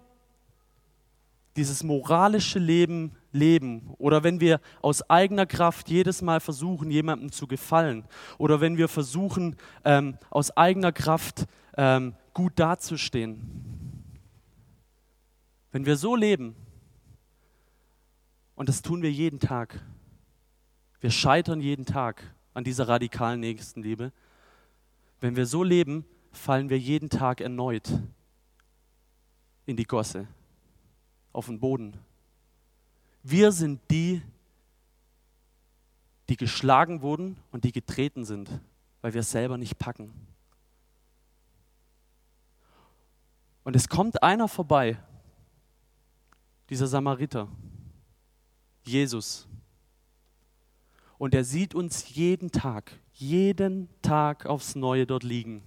dieses 1.56 1.84
moralische 1.84 2.58
Leben 2.58 3.12
leben 3.30 3.94
oder 3.98 4.24
wenn 4.24 4.40
wir 4.40 4.60
aus 4.80 5.08
eigener 5.08 5.46
Kraft 5.46 5.88
jedes 5.88 6.22
Mal 6.22 6.40
versuchen, 6.40 6.90
jemandem 6.90 7.30
zu 7.30 7.46
gefallen 7.46 8.04
oder 8.38 8.60
wenn 8.60 8.76
wir 8.76 8.88
versuchen, 8.88 9.56
ähm, 9.84 10.18
aus 10.30 10.56
eigener 10.56 10.90
Kraft 10.90 11.46
ähm, 11.76 12.14
gut 12.32 12.54
dazustehen. 12.56 13.42
Wenn 15.70 15.86
wir 15.86 15.96
so 15.96 16.16
leben, 16.16 16.56
und 18.54 18.68
das 18.68 18.82
tun 18.82 19.02
wir 19.02 19.10
jeden 19.10 19.40
Tag, 19.40 19.80
wir 21.00 21.10
scheitern 21.10 21.60
jeden 21.60 21.84
Tag 21.84 22.22
an 22.54 22.64
dieser 22.64 22.88
radikalen 22.88 23.40
Nächstenliebe, 23.40 24.12
wenn 25.20 25.36
wir 25.36 25.46
so 25.46 25.62
leben, 25.62 26.04
fallen 26.32 26.68
wir 26.68 26.78
jeden 26.78 27.10
Tag 27.10 27.40
erneut 27.40 27.90
in 29.66 29.76
die 29.76 29.84
Gosse, 29.84 30.26
auf 31.32 31.46
den 31.46 31.58
Boden. 31.58 31.96
Wir 33.22 33.52
sind 33.52 33.80
die, 33.90 34.22
die 36.28 36.36
geschlagen 36.36 37.02
wurden 37.02 37.38
und 37.50 37.64
die 37.64 37.72
getreten 37.72 38.24
sind, 38.24 38.60
weil 39.00 39.14
wir 39.14 39.20
es 39.20 39.30
selber 39.30 39.56
nicht 39.56 39.78
packen. 39.78 40.12
Und 43.64 43.74
es 43.76 43.88
kommt 43.88 44.22
einer 44.22 44.46
vorbei, 44.46 44.98
dieser 46.68 46.86
Samariter, 46.86 47.48
Jesus. 48.84 49.46
Und 51.18 51.34
er 51.34 51.44
sieht 51.44 51.74
uns 51.74 52.14
jeden 52.14 52.50
Tag, 52.50 52.92
jeden 53.12 53.88
Tag 54.02 54.46
aufs 54.46 54.74
Neue 54.74 55.06
dort 55.06 55.22
liegen. 55.22 55.62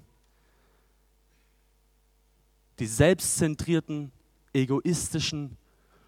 Die 2.80 2.86
selbstzentrierten, 2.86 4.12
egoistischen, 4.54 5.58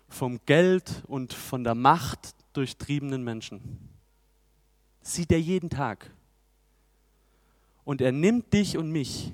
vom 0.07 0.39
Geld 0.45 1.03
und 1.07 1.33
von 1.33 1.63
der 1.63 1.75
Macht 1.75 2.35
durchtriebenen 2.53 3.23
Menschen. 3.23 3.89
Sieht 5.01 5.31
er 5.31 5.39
jeden 5.39 5.69
Tag. 5.69 6.11
Und 7.85 8.01
er 8.01 8.11
nimmt 8.11 8.53
dich 8.53 8.77
und 8.77 8.91
mich 8.91 9.31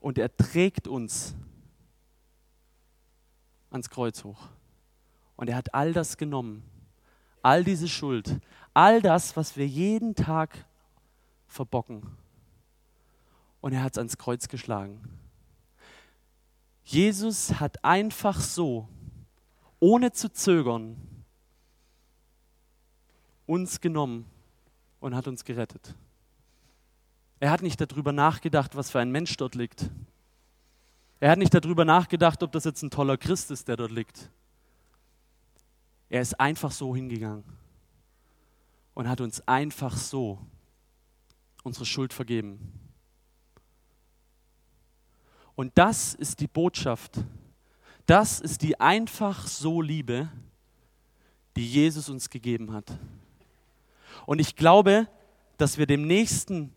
und 0.00 0.18
er 0.18 0.34
trägt 0.36 0.88
uns 0.88 1.34
ans 3.70 3.90
Kreuz 3.90 4.24
hoch. 4.24 4.48
Und 5.38 5.48
er 5.48 5.56
hat 5.56 5.72
all 5.72 5.92
das 5.92 6.16
genommen, 6.16 6.64
all 7.42 7.62
diese 7.62 7.86
Schuld, 7.86 8.40
all 8.74 9.00
das, 9.00 9.36
was 9.36 9.56
wir 9.56 9.68
jeden 9.68 10.16
Tag 10.16 10.66
verbocken. 11.46 12.02
Und 13.60 13.72
er 13.72 13.84
hat 13.84 13.92
es 13.92 13.98
ans 13.98 14.18
Kreuz 14.18 14.48
geschlagen. 14.48 15.00
Jesus 16.82 17.60
hat 17.60 17.84
einfach 17.84 18.40
so 18.40 18.88
ohne 19.78 20.10
zu 20.10 20.32
zögern, 20.32 20.96
uns 23.46 23.80
genommen 23.80 24.26
und 24.98 25.14
hat 25.14 25.28
uns 25.28 25.44
gerettet. 25.44 25.94
Er 27.38 27.52
hat 27.52 27.62
nicht 27.62 27.80
darüber 27.80 28.10
nachgedacht, 28.10 28.74
was 28.74 28.90
für 28.90 28.98
ein 28.98 29.12
Mensch 29.12 29.36
dort 29.36 29.54
liegt. 29.54 29.88
Er 31.20 31.30
hat 31.30 31.38
nicht 31.38 31.54
darüber 31.54 31.84
nachgedacht, 31.84 32.42
ob 32.42 32.50
das 32.50 32.64
jetzt 32.64 32.82
ein 32.82 32.90
toller 32.90 33.16
Christ 33.16 33.52
ist, 33.52 33.68
der 33.68 33.76
dort 33.76 33.92
liegt. 33.92 34.32
Er 36.08 36.22
ist 36.22 36.38
einfach 36.40 36.72
so 36.72 36.94
hingegangen 36.94 37.44
und 38.94 39.08
hat 39.08 39.20
uns 39.20 39.46
einfach 39.46 39.96
so 39.96 40.38
unsere 41.62 41.84
Schuld 41.84 42.12
vergeben. 42.12 42.72
Und 45.54 45.76
das 45.76 46.14
ist 46.14 46.40
die 46.40 46.46
Botschaft, 46.46 47.18
das 48.06 48.40
ist 48.40 48.62
die 48.62 48.80
einfach 48.80 49.46
so 49.46 49.82
Liebe, 49.82 50.30
die 51.56 51.66
Jesus 51.66 52.08
uns 52.08 52.30
gegeben 52.30 52.72
hat. 52.72 52.96
Und 54.24 54.38
ich 54.38 54.56
glaube, 54.56 55.08
dass 55.56 55.76
wir 55.76 55.86
dem 55.86 56.06
Nächsten 56.06 56.72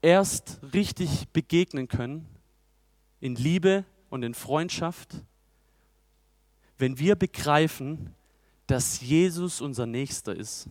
erst 0.00 0.60
richtig 0.72 1.28
begegnen 1.32 1.88
können, 1.88 2.26
in 3.20 3.34
Liebe 3.34 3.84
und 4.10 4.22
in 4.22 4.32
Freundschaft, 4.32 5.24
wenn 6.78 6.98
wir 6.98 7.16
begreifen, 7.16 8.14
dass 8.68 9.00
Jesus 9.00 9.62
unser 9.62 9.86
Nächster 9.86 10.36
ist. 10.36 10.68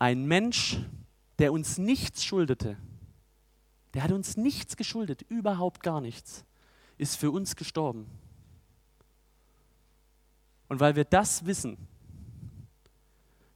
Ein 0.00 0.26
Mensch, 0.26 0.80
der 1.38 1.52
uns 1.52 1.78
nichts 1.78 2.24
schuldete, 2.24 2.76
der 3.94 4.02
hat 4.02 4.10
uns 4.10 4.36
nichts 4.36 4.76
geschuldet, 4.76 5.22
überhaupt 5.28 5.82
gar 5.82 6.00
nichts, 6.00 6.44
ist 6.98 7.16
für 7.16 7.30
uns 7.30 7.54
gestorben. 7.54 8.06
Und 10.68 10.80
weil 10.80 10.96
wir 10.96 11.04
das 11.04 11.46
wissen, 11.46 11.78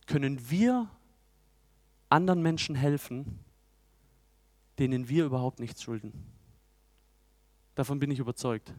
können 0.07 0.51
wir 0.51 0.89
anderen 2.11 2.43
Menschen 2.43 2.77
helfen, 2.77 3.41
denen 4.79 5.09
wir 5.09 5.25
überhaupt 5.25 5.59
nichts 5.59 5.83
schulden. 5.83 6.13
Davon 7.75 7.99
bin 7.99 8.11
ich 8.13 8.21
überzeugt. 8.21 8.73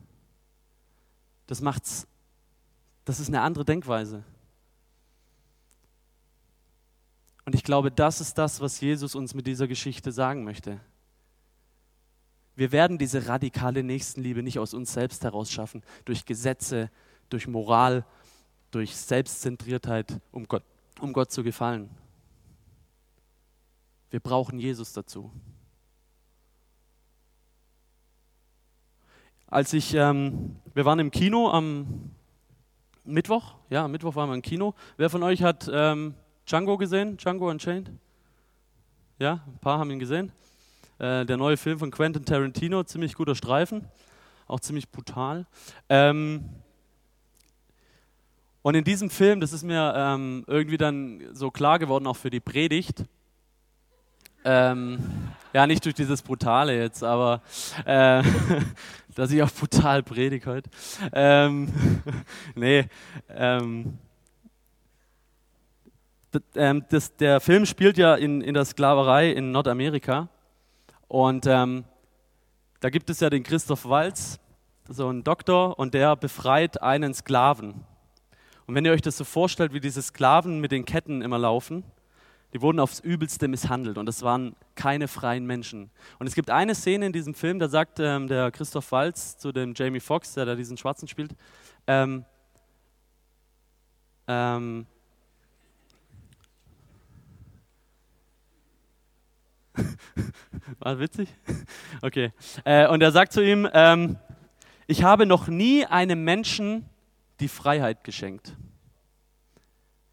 Das 1.47 1.59
macht's, 1.59 2.07
das 3.05 3.19
ist 3.19 3.27
eine 3.27 3.41
andere 3.41 3.65
Denkweise. 3.65 4.23
Und 7.45 7.55
ich 7.55 7.63
glaube, 7.63 7.91
das 7.91 8.21
ist 8.21 8.37
das, 8.37 8.61
was 8.61 8.79
Jesus 8.79 9.15
uns 9.15 9.33
mit 9.33 9.47
dieser 9.47 9.67
Geschichte 9.67 10.11
sagen 10.11 10.43
möchte. 10.43 10.79
Wir 12.55 12.71
werden 12.71 12.97
diese 12.97 13.27
radikale 13.27 13.83
Nächstenliebe 13.83 14.43
nicht 14.43 14.59
aus 14.59 14.73
uns 14.73 14.93
selbst 14.93 15.23
heraus 15.23 15.51
schaffen, 15.51 15.81
durch 16.05 16.25
Gesetze, 16.25 16.89
durch 17.29 17.47
Moral, 17.47 18.05
durch 18.71 18.95
Selbstzentriertheit, 18.95 20.19
um 20.31 20.47
Gott, 20.47 20.63
um 21.01 21.13
Gott 21.13 21.31
zu 21.31 21.43
gefallen. 21.43 21.89
Wir 24.11 24.19
brauchen 24.19 24.59
Jesus 24.59 24.93
dazu. 24.93 25.31
Als 29.47 29.73
ich, 29.73 29.93
ähm, 29.93 30.55
wir 30.73 30.85
waren 30.85 30.99
im 30.99 31.11
Kino 31.11 31.49
am 31.49 32.11
Mittwoch, 33.05 33.55
ja, 33.69 33.87
Mittwoch 33.87 34.15
waren 34.15 34.29
wir 34.29 34.35
im 34.35 34.41
Kino. 34.41 34.73
Wer 34.95 35.09
von 35.09 35.23
euch 35.23 35.43
hat 35.43 35.69
ähm, 35.71 36.13
Django 36.47 36.77
gesehen? 36.77 37.17
Django 37.17 37.49
Unchained? 37.49 37.91
Ja, 39.19 39.43
ein 39.45 39.57
paar 39.59 39.77
haben 39.77 39.91
ihn 39.91 39.99
gesehen. 39.99 40.31
Äh, 40.99 41.25
der 41.25 41.35
neue 41.35 41.57
Film 41.57 41.79
von 41.79 41.91
Quentin 41.91 42.23
Tarantino, 42.23 42.83
ziemlich 42.83 43.15
guter 43.15 43.35
Streifen, 43.35 43.85
auch 44.47 44.61
ziemlich 44.61 44.89
brutal. 44.89 45.45
Ähm, 45.89 46.49
und 48.61 48.75
in 48.75 48.85
diesem 48.85 49.09
Film, 49.09 49.41
das 49.41 49.51
ist 49.51 49.63
mir 49.63 49.93
ähm, 49.97 50.45
irgendwie 50.47 50.77
dann 50.77 51.21
so 51.33 51.51
klar 51.51 51.79
geworden, 51.79 52.07
auch 52.07 52.15
für 52.15 52.29
die 52.29 52.39
Predigt, 52.39 53.03
ähm, 54.45 54.99
ja, 55.53 55.67
nicht 55.67 55.86
durch 55.86 55.95
dieses 55.95 56.21
Brutale 56.21 56.77
jetzt, 56.77 57.03
aber 57.03 57.41
äh, 57.86 58.23
dass 59.15 59.32
ich 59.32 59.41
auch 59.43 59.51
brutal 59.51 60.03
predige 60.03 60.49
heute. 60.49 60.69
Ähm, 61.13 61.71
nee, 62.56 62.86
ähm, 63.29 63.97
ähm, 66.56 66.86
das, 66.89 67.15
der 67.15 67.39
Film 67.39 67.65
spielt 67.65 67.97
ja 67.97 68.15
in, 68.15 68.41
in 68.41 68.53
der 68.53 68.65
Sklaverei 68.65 69.32
in 69.32 69.51
Nordamerika. 69.51 70.29
Und 71.08 71.45
ähm, 71.45 71.84
da 72.79 72.89
gibt 72.89 73.10
es 73.10 73.19
ja 73.19 73.29
den 73.29 73.43
Christoph 73.43 73.86
Walz, 73.86 74.39
so 74.89 75.10
ein 75.10 75.23
Doktor, 75.23 75.77
und 75.77 75.93
der 75.93 76.15
befreit 76.15 76.82
einen 76.82 77.13
Sklaven. 77.13 77.86
Und 78.65 78.75
wenn 78.75 78.86
ihr 78.86 78.91
euch 78.91 79.01
das 79.01 79.17
so 79.17 79.23
vorstellt, 79.23 79.73
wie 79.73 79.79
diese 79.79 80.01
Sklaven 80.01 80.60
mit 80.60 80.71
den 80.71 80.86
Ketten 80.86 81.21
immer 81.21 81.38
laufen, 81.38 81.84
die 82.53 82.61
wurden 82.61 82.79
aufs 82.79 82.99
Übelste 82.99 83.47
misshandelt 83.47 83.97
und 83.97 84.05
das 84.05 84.21
waren 84.21 84.55
keine 84.75 85.07
freien 85.07 85.45
Menschen. 85.45 85.89
Und 86.19 86.27
es 86.27 86.35
gibt 86.35 86.49
eine 86.49 86.75
Szene 86.75 87.07
in 87.07 87.13
diesem 87.13 87.33
Film, 87.33 87.59
da 87.59 87.67
sagt 87.67 87.99
ähm, 87.99 88.27
der 88.27 88.51
Christoph 88.51 88.91
Walz 88.91 89.37
zu 89.37 89.51
dem 89.51 89.73
Jamie 89.75 89.99
Foxx, 89.99 90.35
der 90.35 90.45
da 90.45 90.55
diesen 90.55 90.77
Schwarzen 90.77 91.07
spielt, 91.07 91.35
ähm, 91.87 92.25
ähm, 94.27 94.85
War 100.79 100.99
witzig? 100.99 101.29
Okay. 102.01 102.31
Äh, 102.63 102.87
und 102.87 103.01
er 103.01 103.11
sagt 103.11 103.33
zu 103.33 103.43
ihm, 103.43 103.67
ähm, 103.73 104.17
ich 104.87 105.03
habe 105.03 105.25
noch 105.25 105.47
nie 105.47 105.85
einem 105.85 106.23
Menschen 106.23 106.85
die 107.39 107.47
Freiheit 107.47 108.03
geschenkt. 108.03 108.55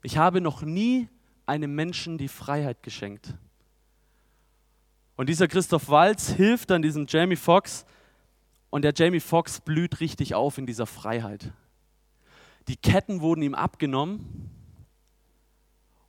Ich 0.02 0.16
habe 0.16 0.40
noch 0.40 0.62
nie 0.62 1.08
einem 1.50 1.74
Menschen 1.74 2.16
die 2.16 2.28
Freiheit 2.28 2.84
geschenkt. 2.84 3.34
Und 5.16 5.28
dieser 5.28 5.48
Christoph 5.48 5.88
Walz 5.88 6.28
hilft 6.28 6.70
dann 6.70 6.80
diesem 6.80 7.06
Jamie 7.08 7.34
Foxx 7.34 7.84
und 8.70 8.82
der 8.82 8.94
Jamie 8.94 9.18
Foxx 9.18 9.60
blüht 9.60 9.98
richtig 9.98 10.36
auf 10.36 10.58
in 10.58 10.66
dieser 10.66 10.86
Freiheit. 10.86 11.52
Die 12.68 12.76
Ketten 12.76 13.20
wurden 13.20 13.42
ihm 13.42 13.56
abgenommen 13.56 14.48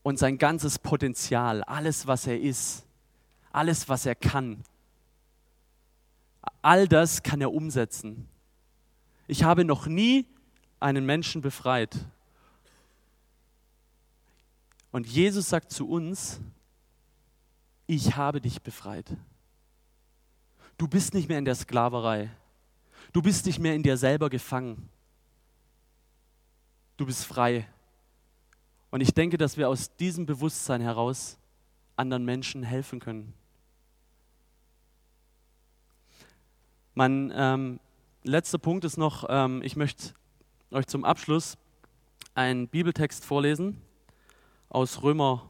und 0.04 0.20
sein 0.20 0.38
ganzes 0.38 0.78
Potenzial, 0.78 1.64
alles 1.64 2.06
was 2.06 2.28
er 2.28 2.40
ist, 2.40 2.86
alles 3.52 3.90
was 3.90 4.06
er 4.06 4.14
kann, 4.14 4.64
all 6.62 6.88
das 6.88 7.24
kann 7.24 7.42
er 7.42 7.52
umsetzen. 7.52 8.28
Ich 9.28 9.44
habe 9.44 9.66
noch 9.66 9.88
nie 9.88 10.28
einen 10.80 11.06
Menschen 11.08 11.42
befreit. 11.42 11.98
Und 14.92 15.08
Jesus 15.08 15.50
sagt 15.50 15.72
zu 15.72 15.90
uns, 15.90 16.42
ich 17.88 18.16
habe 18.16 18.42
dich 18.42 18.62
befreit. 18.62 19.18
Du 20.78 20.88
bist 20.88 21.14
nicht 21.14 21.30
mehr 21.30 21.38
in 21.38 21.46
der 21.46 21.56
Sklaverei. 21.56 22.30
Du 23.14 23.22
bist 23.22 23.46
nicht 23.46 23.60
mehr 23.60 23.74
in 23.74 23.84
dir 23.84 23.98
selber 23.98 24.30
gefangen. 24.30 24.90
Du 26.98 27.06
bist 27.06 27.26
frei. 27.26 27.68
Und 28.90 29.02
ich 29.02 29.14
denke, 29.14 29.38
dass 29.38 29.58
wir 29.58 29.70
aus 29.70 29.96
diesem 29.96 30.26
Bewusstsein 30.26 30.82
heraus 30.82 31.38
anderen 31.96 32.26
Menschen 32.26 32.64
helfen 32.64 33.00
können. 33.00 33.34
Mein 36.94 37.32
ähm, 37.34 37.80
letzter 38.24 38.58
Punkt 38.58 38.84
ist 38.84 38.98
noch, 38.98 39.26
ähm, 39.30 39.62
ich 39.64 39.76
möchte 39.78 40.14
euch 40.72 40.88
zum 40.88 41.06
Abschluss 41.06 41.58
einen 42.34 42.68
Bibeltext 42.68 43.24
vorlesen 43.24 43.82
aus 44.72 45.04
Römer, 45.04 45.46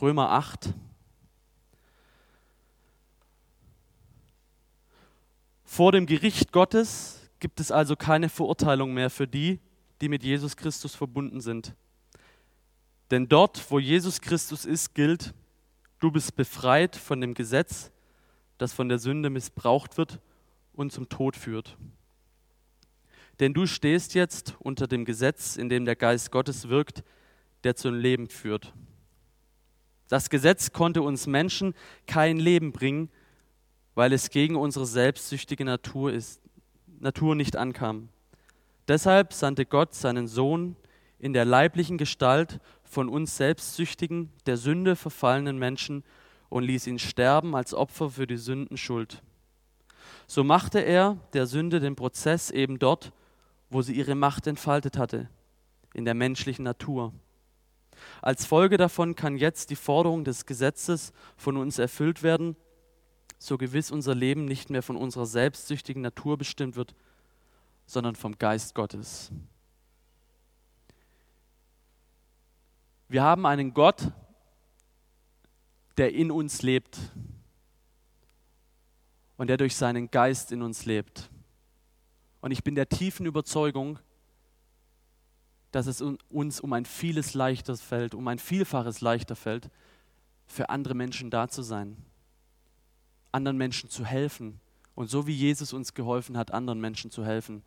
Römer 0.00 0.30
8. 0.30 0.74
Vor 5.64 5.92
dem 5.92 6.06
Gericht 6.06 6.50
Gottes 6.50 7.30
gibt 7.38 7.60
es 7.60 7.70
also 7.70 7.94
keine 7.94 8.28
Verurteilung 8.28 8.92
mehr 8.92 9.10
für 9.10 9.28
die, 9.28 9.60
die 10.00 10.08
mit 10.08 10.24
Jesus 10.24 10.56
Christus 10.56 10.96
verbunden 10.96 11.40
sind. 11.40 11.74
Denn 13.12 13.28
dort, 13.28 13.70
wo 13.70 13.78
Jesus 13.78 14.20
Christus 14.20 14.64
ist, 14.64 14.94
gilt, 14.94 15.32
du 16.00 16.10
bist 16.10 16.34
befreit 16.34 16.96
von 16.96 17.20
dem 17.20 17.32
Gesetz, 17.32 17.92
das 18.58 18.72
von 18.72 18.88
der 18.88 18.98
Sünde 18.98 19.30
missbraucht 19.30 19.98
wird 19.98 20.18
und 20.72 20.90
zum 20.90 21.08
Tod 21.08 21.36
führt. 21.36 21.76
Denn 23.38 23.54
du 23.54 23.66
stehst 23.66 24.14
jetzt 24.14 24.56
unter 24.58 24.88
dem 24.88 25.04
Gesetz, 25.04 25.56
in 25.56 25.68
dem 25.68 25.84
der 25.84 25.96
Geist 25.96 26.32
Gottes 26.32 26.68
wirkt, 26.68 27.04
der 27.64 27.76
zum 27.76 27.94
Leben 27.94 28.28
führt. 28.28 28.72
Das 30.08 30.28
Gesetz 30.28 30.72
konnte 30.72 31.02
uns 31.02 31.26
Menschen 31.26 31.74
kein 32.06 32.38
Leben 32.38 32.72
bringen, 32.72 33.08
weil 33.94 34.12
es 34.12 34.30
gegen 34.30 34.56
unsere 34.56 34.86
selbstsüchtige 34.86 35.64
Natur, 35.64 36.12
ist, 36.12 36.40
Natur 37.00 37.34
nicht 37.34 37.56
ankam. 37.56 38.08
Deshalb 38.88 39.32
sandte 39.32 39.64
Gott 39.64 39.94
seinen 39.94 40.26
Sohn 40.26 40.76
in 41.18 41.32
der 41.32 41.44
leiblichen 41.44 41.98
Gestalt 41.98 42.60
von 42.82 43.08
uns 43.08 43.36
selbstsüchtigen, 43.36 44.30
der 44.46 44.56
Sünde 44.56 44.96
verfallenen 44.96 45.58
Menschen 45.58 46.04
und 46.48 46.64
ließ 46.64 46.86
ihn 46.88 46.98
sterben 46.98 47.54
als 47.54 47.72
Opfer 47.72 48.10
für 48.10 48.26
die 48.26 48.36
Sündenschuld. 48.36 49.22
So 50.26 50.44
machte 50.44 50.80
er 50.80 51.16
der 51.32 51.46
Sünde 51.46 51.80
den 51.80 51.96
Prozess 51.96 52.50
eben 52.50 52.78
dort, 52.78 53.12
wo 53.70 53.82
sie 53.82 53.94
ihre 53.94 54.14
Macht 54.14 54.46
entfaltet 54.46 54.98
hatte, 54.98 55.28
in 55.94 56.04
der 56.04 56.14
menschlichen 56.14 56.64
Natur. 56.64 57.14
Als 58.22 58.46
Folge 58.46 58.76
davon 58.76 59.16
kann 59.16 59.36
jetzt 59.36 59.70
die 59.70 59.76
Forderung 59.76 60.22
des 60.22 60.46
Gesetzes 60.46 61.12
von 61.36 61.56
uns 61.56 61.80
erfüllt 61.80 62.22
werden, 62.22 62.54
so 63.36 63.58
gewiss 63.58 63.90
unser 63.90 64.14
Leben 64.14 64.44
nicht 64.44 64.70
mehr 64.70 64.84
von 64.84 64.96
unserer 64.96 65.26
selbstsüchtigen 65.26 66.02
Natur 66.02 66.38
bestimmt 66.38 66.76
wird, 66.76 66.94
sondern 67.84 68.14
vom 68.14 68.38
Geist 68.38 68.76
Gottes. 68.76 69.32
Wir 73.08 73.24
haben 73.24 73.44
einen 73.44 73.74
Gott, 73.74 74.12
der 75.96 76.14
in 76.14 76.30
uns 76.30 76.62
lebt 76.62 76.98
und 79.36 79.48
der 79.48 79.56
durch 79.56 79.74
seinen 79.74 80.12
Geist 80.12 80.52
in 80.52 80.62
uns 80.62 80.86
lebt. 80.86 81.28
Und 82.40 82.52
ich 82.52 82.62
bin 82.62 82.76
der 82.76 82.88
tiefen 82.88 83.26
Überzeugung, 83.26 83.98
dass 85.72 85.86
es 85.86 86.00
uns 86.00 86.60
um 86.60 86.72
ein 86.72 86.84
vieles 86.84 87.34
leichter 87.34 87.76
fällt, 87.76 88.14
um 88.14 88.28
ein 88.28 88.38
Vielfaches 88.38 89.00
leichter 89.00 89.34
fällt, 89.34 89.70
für 90.46 90.68
andere 90.68 90.94
Menschen 90.94 91.30
da 91.30 91.48
zu 91.48 91.62
sein, 91.62 91.96
anderen 93.32 93.56
Menschen 93.56 93.88
zu 93.88 94.04
helfen 94.04 94.60
und 94.94 95.08
so 95.08 95.26
wie 95.26 95.34
Jesus 95.34 95.72
uns 95.72 95.94
geholfen 95.94 96.36
hat, 96.36 96.52
anderen 96.52 96.80
Menschen 96.80 97.10
zu 97.10 97.24
helfen. 97.24 97.62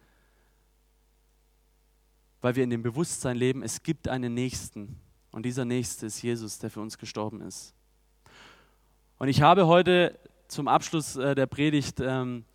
Weil 2.41 2.55
wir 2.55 2.63
in 2.63 2.69
dem 2.69 2.83
Bewusstsein 2.83 3.35
leben, 3.35 3.63
es 3.63 3.81
gibt 3.81 4.07
einen 4.07 4.35
Nächsten 4.35 4.99
und 5.31 5.43
dieser 5.43 5.65
Nächste 5.65 6.05
ist 6.05 6.21
Jesus, 6.21 6.59
der 6.59 6.69
für 6.69 6.81
uns 6.81 6.99
gestorben 6.99 7.41
ist. 7.41 7.73
Und 9.17 9.29
ich 9.29 9.41
habe 9.41 9.65
heute 9.65 10.19
zum 10.47 10.67
Abschluss 10.67 11.15
äh, 11.15 11.33
der 11.33 11.47
Predigt 11.47 11.99
ähm, 11.99 12.45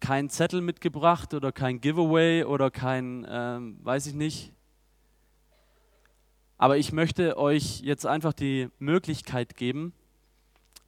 keinen 0.00 0.28
Zettel 0.28 0.60
mitgebracht 0.60 1.34
oder 1.34 1.52
kein 1.52 1.80
Giveaway 1.80 2.44
oder 2.44 2.70
kein, 2.72 3.24
ähm, 3.28 3.78
weiß 3.82 4.06
ich 4.06 4.14
nicht. 4.14 4.52
Aber 6.58 6.76
ich 6.76 6.92
möchte 6.92 7.38
euch 7.38 7.80
jetzt 7.80 8.04
einfach 8.04 8.32
die 8.32 8.68
Möglichkeit 8.80 9.56
geben, 9.56 9.94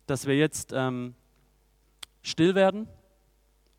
dass 0.06 0.26
wir 0.26 0.36
jetzt 0.36 0.72
ähm, 0.74 1.14
still 2.22 2.56
werden 2.56 2.88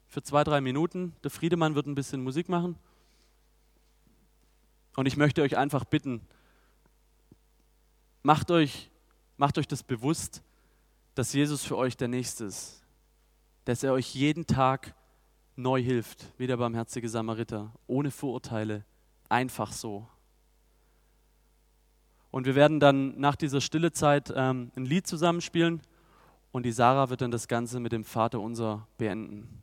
für 0.08 0.24
zwei, 0.24 0.46
drei 0.46 0.62
Minuten. 0.62 1.14
Der 1.24 1.32
Friedemann 1.32 1.76
wird 1.76 1.88
ein 1.88 1.96
bisschen 1.96 2.24
Musik 2.24 2.48
machen. 2.48 2.78
Und 4.96 5.06
ich 5.06 5.18
möchte 5.18 5.42
euch 5.42 5.58
einfach 5.58 5.84
bitten, 5.84 6.22
macht 8.24 8.52
euch, 8.52 8.90
macht 9.38 9.58
euch 9.58 9.68
das 9.68 9.84
bewusst, 9.84 10.44
dass 11.16 11.34
Jesus 11.34 11.64
für 11.64 11.78
euch 11.78 11.98
der 11.98 12.08
Nächste 12.08 12.46
ist, 12.46 12.84
dass 13.66 13.84
er 13.84 13.94
euch 13.94 14.16
jeden 14.16 14.48
Tag 14.48 14.96
neu 15.58 15.82
hilft, 15.82 16.32
wie 16.38 16.48
der 16.48 16.58
barmherzige 16.58 17.10
Samariter, 17.10 17.74
ohne 17.88 18.12
Vorurteile, 18.12 18.86
einfach 19.28 19.72
so. 19.74 20.08
Und 22.32 22.46
wir 22.46 22.56
werden 22.56 22.80
dann 22.80 23.20
nach 23.20 23.36
dieser 23.36 23.62
Stillezeit 23.62 24.34
ähm, 24.36 24.72
ein 24.76 24.86
Lied 24.86 25.06
zusammenspielen 25.06 25.82
und 26.52 26.66
die 26.66 26.72
Sarah 26.72 27.10
wird 27.10 27.22
dann 27.22 27.32
das 27.32 27.48
Ganze 27.48 27.80
mit 27.80 27.92
dem 27.92 28.04
Vater 28.04 28.40
unser 28.40 28.88
beenden. 28.98 29.62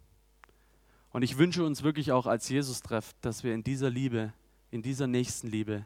Und 1.11 1.23
ich 1.23 1.39
wünsche 1.39 1.65
uns 1.65 1.83
wirklich 1.83 2.13
auch 2.13 2.27
als 2.27 2.49
Jesus-Treff, 2.49 3.15
dass 3.23 3.43
wir 3.43 3.55
in 3.55 3.65
dieser 3.65 3.89
Liebe, 3.89 4.33
in 4.71 4.83
dieser 4.83 5.07
Nächstenliebe 5.07 5.85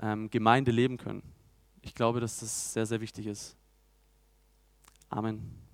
ähm, 0.00 0.30
Gemeinde 0.30 0.70
leben 0.70 0.96
können. 0.96 1.22
Ich 1.82 1.94
glaube, 1.94 2.20
dass 2.20 2.40
das 2.40 2.72
sehr, 2.72 2.86
sehr 2.86 3.00
wichtig 3.00 3.26
ist. 3.26 3.56
Amen. 5.10 5.67